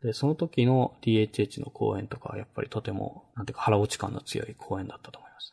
[0.03, 5.53] で、その時の DHH の講演とかはやっぱりとても、なんていうか腹落ち感の強い講演だったと思います。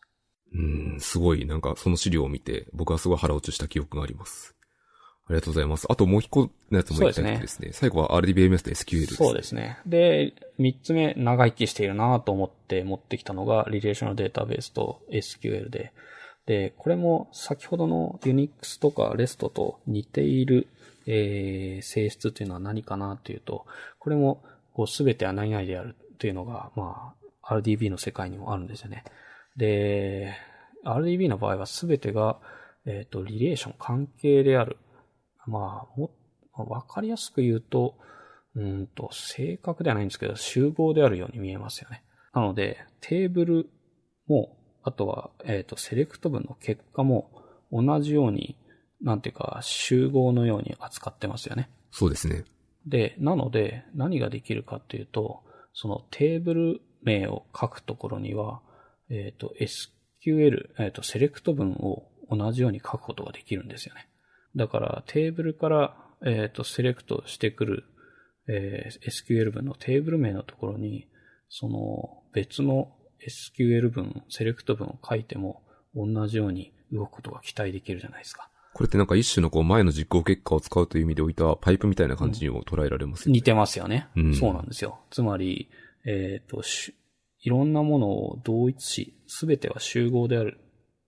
[0.54, 4.56] うん、すごい、なんかその資料を見て、僕はすごい腹落ちした記憶があります。
[5.30, 5.86] ありがとうございます。
[5.89, 7.71] あともう一個のやつも言いたいとですね。
[7.73, 9.78] 最後は RDBMS と SQL です、そうですね。
[9.86, 15.91] で、三つ目、長生きしているなと思って持ってきたのが、リレーショナルデータベースと SQL で、
[16.45, 20.67] で、これも先ほどの Unix とか REST と似ている、
[21.08, 23.65] えー性質というのは何かなというと、
[24.00, 24.43] これも、
[24.74, 29.04] こう、すべては何々であるというのが、まあ、RDB の世界にもあるんですよね。
[29.56, 30.36] で、
[30.86, 32.39] RDB の場合はすべてが、
[32.86, 34.78] えっ、と、リレーション、関係である。
[35.46, 36.12] まあ、も、
[36.54, 37.98] わかりやすく言うと、
[38.56, 42.04] うんと、正確ではないんですけど、集合であるように見えますよね。
[42.34, 43.70] なので、テーブル
[44.28, 47.32] も、あとは、えっ、と、セレクト文の結果も、
[47.72, 48.58] 同じように、
[49.02, 51.70] なんていうか、集合のように扱ってますよね。
[51.92, 52.46] そうですね。
[52.86, 58.62] で、なので、何ができるかっていうと、そのテーブル名を書くところには、
[59.10, 64.10] えっ、と、SQL、えっ、と、セレクト文を同じように書くことができるんですよね。
[64.56, 67.84] だから、テーブルから、えっ、と、セレクトしてくる、
[68.48, 71.08] えー SQL 文のテーブル名のところに、
[71.50, 72.94] その別の
[73.26, 75.64] SQL 文、セレクト文を書いても
[75.96, 78.50] 同じように動くことが期待できるじゃないですか。
[78.78, 83.40] これってなんか一種のこう前の実行結果を使うという意味で置いたパイプみたいな感じにも捉えられますよね。
[83.40, 84.08] 似てますよね。
[84.16, 85.00] うんそうなんですよ。
[85.10, 85.68] つまり、
[86.06, 86.94] えっ、と、し
[87.42, 90.60] いろんなものを同一し、すべては集合である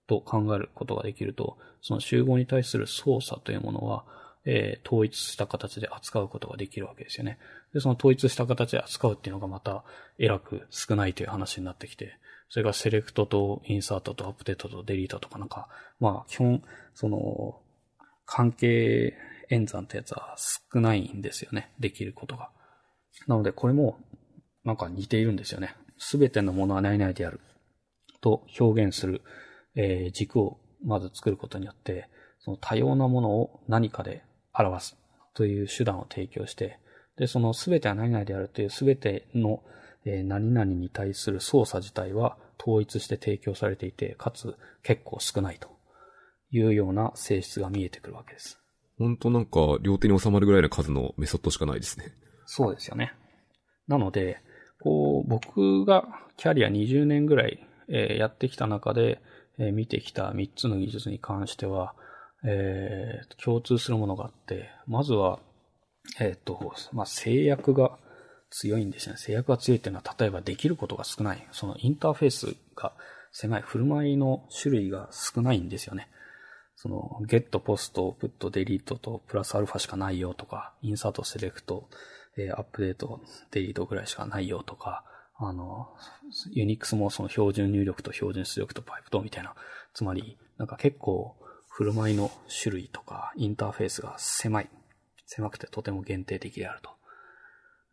[0.08, 4.03] と考えることができると、その集合に対する操作というものは、
[4.45, 7.38] えー統一した形で扱うことができるわけですよね。
[7.71, 9.84] で、その統一した形で扱うっていうのがまた、
[10.17, 12.17] えらく少ないという話になってきて、
[12.49, 15.67] それがセレクトとインサートとアップデートとデリートとかなんか、
[15.99, 16.63] まあ、基本、
[16.95, 17.62] その、
[18.25, 19.15] 関係
[19.49, 21.71] 演算ってやつは少ないんですよね。
[21.79, 22.49] できることが。
[23.27, 23.97] なので、これも、
[24.63, 25.75] なんか似ているんですよね。
[25.97, 27.39] すべてのものは何々である。
[28.21, 29.21] と表現する、
[29.75, 34.23] えー軸をまず作ることによって、その多様なものを何かで
[34.54, 34.97] 表す
[35.33, 36.79] という手段を提供して、
[37.17, 39.62] で、そのすべては何々であるというすべての、
[40.06, 45.69] えー何々に対する操作自体は統一して提供されていて、かつ結構少ないと
[46.52, 48.60] いうような性質が見えてくるわけです。
[48.97, 52.13] 本当なんか両手に収まるぐらいの数のメソッドしかないですね。
[52.45, 53.13] そうですよね。
[53.87, 54.41] なので、
[54.81, 56.06] こう、僕が
[56.37, 59.21] キャリア20年ぐらい、えーやってきた中で、
[59.58, 61.93] えー見てきた3つの技術に関しては、
[62.45, 65.39] えー共通するものがあって、まずは、
[66.19, 67.97] えっ、と、まあ、制約が
[68.50, 69.17] 強いんですよね。
[69.19, 71.47] 制約が強いっていうのは、例えばできることが少ない。
[71.52, 72.93] そのインターフェースが
[73.31, 73.62] 狭い。
[73.62, 76.10] 振る舞いの種類が少ないんですよね。
[76.75, 81.89] その、ゲット、ポスト、プット、デリートとプラスアルファしかないよとか、インサート、セレクト、
[82.37, 83.19] えー、アップデート、
[83.52, 85.04] デリートぐらいしかないよとか、
[85.37, 85.89] あの、
[86.52, 89.56] ユニックスもその標準入力と標準出力とパイプとみたいな。
[89.93, 91.35] つまり、なんか結構、
[91.67, 92.31] 振る舞いの
[92.62, 94.69] 種類とか、インターフェースが狭い。
[95.25, 96.91] 狭くてとても限定的であると。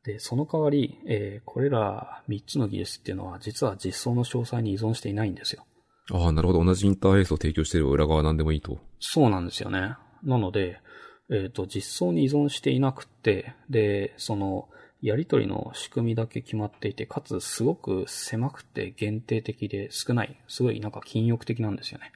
[0.07, 5.66] で、その代わり、えー、これら3つの技術っていうのは、実は実装の詳細に依存していないんですよ。
[6.12, 6.64] ああ、なるほど。
[6.64, 8.78] 同じインターフェースを提供している裏側なんでもいいと。
[9.00, 9.96] そうなんですよね。
[10.22, 10.80] なので、
[11.28, 14.68] えっ、ー、と、実装に依存していなくて、で、その、
[15.02, 22.12] やりとりの仕組みだけ決まっていて、かつすごく狭くて限定的で少ない、すごいなんか禁欲的なんですよね。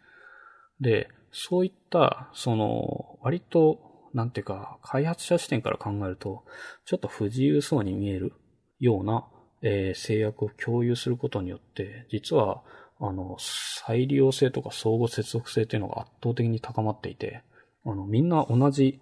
[0.80, 6.44] で、そういった、その、割と、なんていうか、開発者視点から考えると、
[6.84, 8.32] ちょっと不自由そうに見える
[8.78, 9.26] ような、
[9.62, 12.62] えー、制約を共有することによって、実は、
[12.98, 17.42] あの、再利用性とか相互接続性っていうのが圧倒的に高まっていて、
[17.84, 19.00] あの、みんな同じ、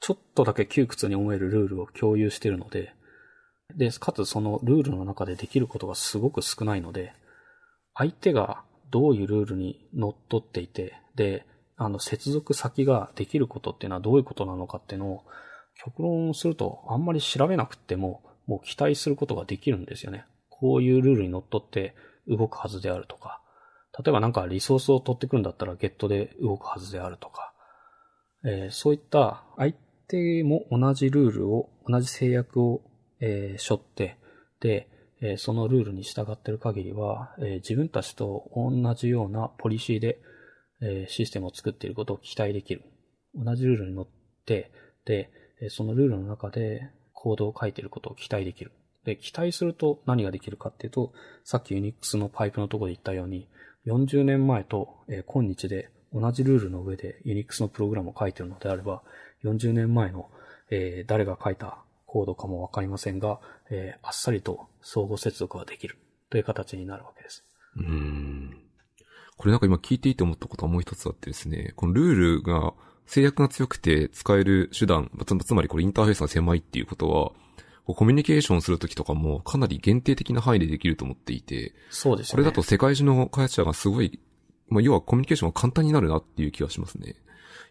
[0.00, 2.94] ちょっとだけ窮屈に思えるルールを共有しているので、
[3.76, 7.12] で、かつそのルールの中でできることがすごく少ないので、
[7.94, 11.44] 相手がどういうルールに乗っ取っていて、で、
[11.78, 15.24] あの、接続先ができることっていうのはどういうことなのかっていうのを、
[15.82, 20.26] 極論するとあんまり調べなくても、もう期待することができるんですよね。
[20.50, 21.94] こういうルールに乗っ取って、
[22.28, 23.40] 動くはずであるとか、
[23.98, 27.52] 例えばなんかリソースを取ってくるんだったらゲットで動くはずであるとか、
[28.44, 29.74] えー、そういった相
[30.06, 32.82] 手も同じルールを、同じ制約を、
[33.20, 34.18] えー、背負って、
[34.60, 34.88] で、
[35.20, 40.20] えー、そのルールに従ってる限りは、えー、自分たちと同じようなポリシーで、
[40.80, 42.82] え、システムを作っていることを期待できる。
[43.34, 44.08] 同じルールに乗っ
[44.46, 44.70] て、
[45.04, 45.30] で、
[45.70, 48.72] そのルールの中でコードを書いていることを期待できる。
[49.04, 51.12] で、期待すると何ができるかっていうと、
[51.44, 53.48] さっき Unix のパイプのところで言ったように、
[53.86, 59.02] 40年前と、今日で同じルールの上で Unix のプログラムを書いているのであれば、
[59.44, 60.30] 40年前の、
[61.06, 63.40] 誰が書いたコードかもわかりませんが、
[64.02, 65.96] あっさりと相互接続ができる
[66.30, 67.44] という形になるわけです。
[67.76, 68.67] うん。
[69.38, 72.74] これなんか今聞いていて思ったことはもう一つあってですね、このルールが
[73.06, 75.10] 制約が強くて使える手段、
[75.44, 77.32] つまりこれインターフェースが狭いっていうことは、
[77.94, 82.30] コミュニケーションするときとかもかなり限定的な範囲でできると思っていて、そうですね。
[82.32, 84.20] これだと世界中の開発者がすごい、
[84.68, 87.14] まあ、要はコミュニケーションが簡単になるなっていう気がしますね。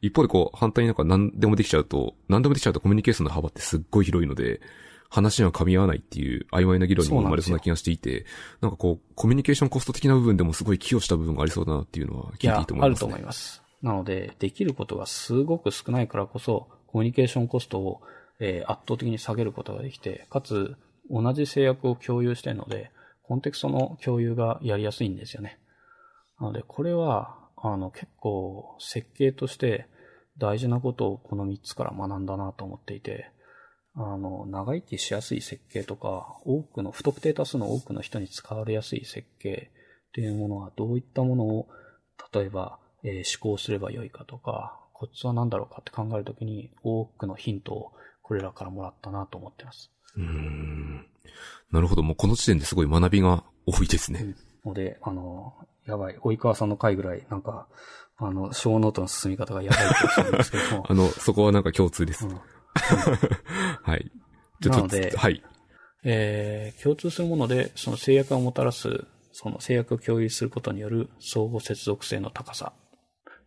[0.02, 4.62] 一方でこう、反対になんか何でもできちゃうと、何でもできちゃうとコミュニケーションの幅ってすっごい広いので、
[5.10, 8.26] 話が噛み合わないっていう曖昧な議論にも生まれそうな気がしていて、
[8.62, 13.64] なんかこう、コミュニケーションコスト的な部分でもすごい寄与した部分がありそうだなっていうのは聞いていいと思います、ね、あると思います。
[13.82, 18.02] なので、できることがすごく少ないからこそ、コミュニケーションコストを、
[18.40, 20.76] えー、圧倒的に下げることができて、かつ、
[21.10, 22.92] 同じ制約を共有しているので、
[23.24, 25.60] コンテクストの共有がやりやすいんですよね。
[26.40, 29.88] なので、これは、あの、結構設計として
[30.38, 33.32] 大事なことをこの3つから学んだなと思っていて、
[34.00, 39.72] あの、長生きしやすい設計とか、多くの、不特定多数の多くの人に使われやすい設計
[40.10, 41.68] っていうものはどういったものを、
[42.32, 47.92] 例えば、えー、思考すればよいかとか、コツは何だろうかって考えるときに多くのヒントを
[48.22, 49.92] これらからもらったなと思ってます。
[50.16, 51.08] うん。
[51.72, 52.04] なるほど。
[52.04, 54.36] もうこの時点ですごい学びが多いですね。
[54.64, 55.54] うん、ので、あの、
[55.86, 56.18] やばい。
[56.18, 57.68] 及川さんの回ぐらい、なんか、
[58.18, 59.80] あの、小ノートの進み方がやばい
[60.16, 60.86] と思うんですけども。
[60.90, 62.26] あの、そこはなんか共通です。
[62.26, 62.40] うん、
[63.88, 64.12] はい。
[64.62, 65.42] ちょっと、なので、はい。
[66.04, 72.74] えー、共通するもので、その制約がもたらす、その制約を共有することによる相互接続性の高さ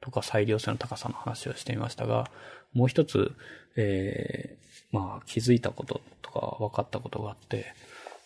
[0.00, 2.30] とか裁量性の高さの話をしてみましたが、
[2.72, 3.32] もう一つ、
[3.76, 7.74] えー、まあ、気づいたこととか分かったことがあって、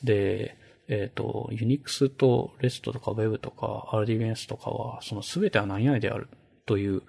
[0.04, 0.56] で、
[0.86, 6.28] えっ、ー、と、Unix と REST とか Web とか RDBMS とかは、その全ては何々である
[6.66, 7.02] という、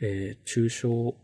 [0.00, 1.16] えー、抽象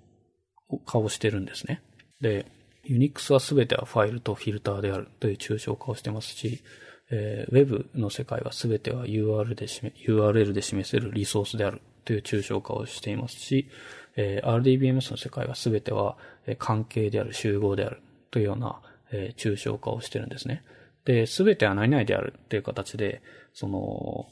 [0.86, 1.82] 化をしてるんですね。
[2.20, 2.46] で、
[2.88, 6.62] Unix は全てはファイルとフィルターであるという抽象化をしてますし、
[7.10, 13.68] えー、Web の世界は全ては URL で示 URL で示せるリソースであるという抽象化をしていますし、
[14.16, 16.16] えー、RDBMS の世界は全ては
[16.58, 18.80] 関係である、集合であるというような、
[19.12, 20.64] えー、抽象化をしてるんですね。
[21.04, 23.22] で、全ては何々であるという形で、
[23.54, 24.26] その、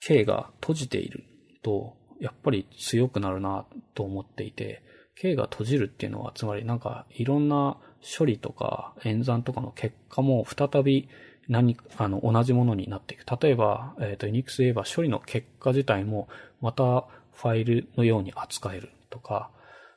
[0.00, 1.24] K が閉じている
[1.62, 4.82] と、やっぱり強くなるなと思っていて、
[5.20, 7.76] K が閉じるっていうのは、つまりなんかいろんな
[8.18, 11.10] 処理とか演算とかの結果も再び
[11.46, 13.24] 何、あの、同じものになっていく。
[13.38, 16.28] 例えば、えっ、ー、と、Unix で言えば処理の結果自体も
[16.62, 17.04] また
[17.34, 19.50] ファイルのように扱えるとか、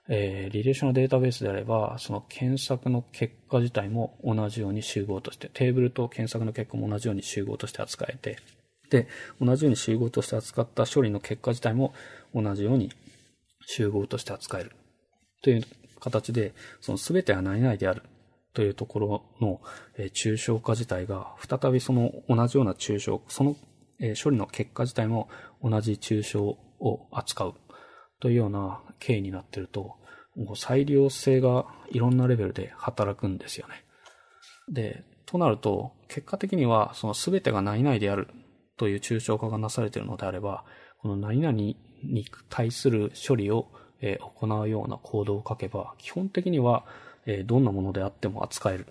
[0.10, 8.40] えー、リレーショナルデータベースであれば、その検索の結果自体も同じように集合として、テーブルと検索の結果も同じように集合として扱えて、
[8.90, 9.08] で、
[9.40, 11.94] 同じように集合として扱った処理の結果自体も
[12.36, 12.92] 同じように
[13.66, 14.72] 集合として扱える。
[15.44, 15.64] という
[16.00, 18.02] 形で、その全ては何々である
[18.54, 19.62] というところの、
[19.98, 23.56] えー、抽象化自体が、再びその同じような抽象、その、
[24.00, 25.30] えー、処理の結果自体も
[25.62, 27.54] 同じ抽象を扱う
[28.20, 29.96] というような経緯になってると、
[30.36, 33.84] もう裁量性がいろんなレベルで働くんですよね。
[34.72, 38.30] で、となると、結果的には、その全てが何々である
[38.78, 40.64] という抽象化がなされているのであれば、
[41.00, 41.76] この何々に
[42.50, 43.68] 対する処理を
[44.04, 46.86] え行うようなコードを書けば、基本的には
[47.26, 48.88] えどんなものであっても扱える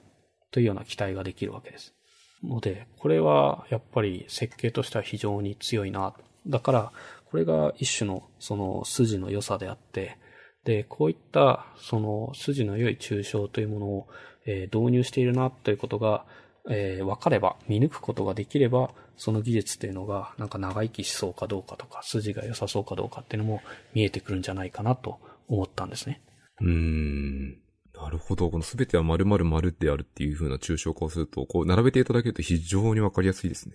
[0.50, 1.94] というような期待ができるわけです。
[2.42, 6.14] ので、これはやっぱり設計としては非常に強いな。
[6.46, 6.92] だから、
[7.30, 10.18] これが一種のその筋の良さであって、
[10.64, 14.08] で、こういったその筋の良い抽象というものを、
[14.44, 16.24] えー、導入しているなということが、
[16.70, 23.62] えー、分かれば、見抜くことができれば、その技術っていうのが、なんか長生きしそうかどうかとか、筋が良さそうかどうかっていうのも
[23.94, 26.22] 見えてくるんじゃないかなと思ったんですね。
[26.60, 27.62] うーん。
[27.94, 28.50] なるほど。
[28.50, 33.74] このすべては〇〇〇であるっていう風な抽象化をすると、こう並べていただけると非常にわかりやすいですね。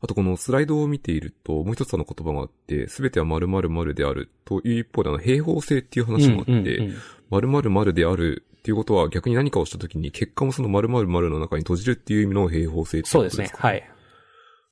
[0.00, 6.88] あとこのスライドを見ていると、もう一つの言葉があって、すべては〇〇〇であるという一方で、あの、平方性っていう話もあって、
[7.30, 13.70] 〇〇〇であるっていうことは逆に何かをしたときに結果もその〇〇〇の中に閉じるっていう意味の平方性ってことですか、ね、そうですね。
[13.70, 13.90] はい。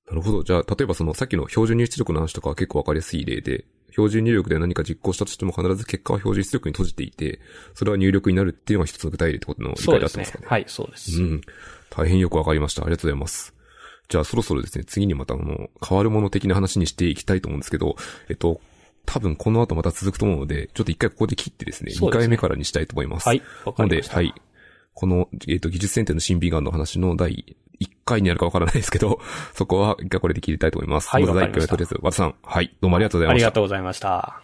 [0.09, 0.43] なるほど。
[0.43, 7.41] じゃあ、例えばそのさっきの標準入出力の話とかは結構わかりやすい例で、標準入力で何か実行したとしても必ず結果は標準出力に閉じていて、
[7.75, 10.45] それは入力になるっていうのが一つの具体例ってことの理解だったんですかね？
[10.45, 11.22] ねはい、そうです。
[11.22, 11.41] うん。
[11.91, 12.83] 大変よくわかりました。
[12.83, 13.53] ありがとうございます。
[14.09, 17.96] じゃあそろそろですね、次にまたあの、変わるもの的な話にしていきたいと思うんですけど、
[18.28, 18.61] えっと、
[19.07, 23.28] 多分この後また続くと思うので、ちょっと一回ここで切ってですね、二、ね、回目からにしたいと思います。
[23.28, 23.42] はい。
[23.64, 24.16] わかりました。
[24.16, 24.34] ので、はい。
[24.94, 29.20] この、えっ、と、技術選定の新美眼の話の第1回になるかわからないですけど、
[29.55, 31.09] そこは一回これで切りたいと思います。
[31.09, 31.22] はい。
[31.22, 32.34] まず第1回はとりあえず、和田さん。
[32.42, 32.74] はい。
[32.80, 33.46] どうもありがとうございました。
[33.46, 34.43] ありがとうございました。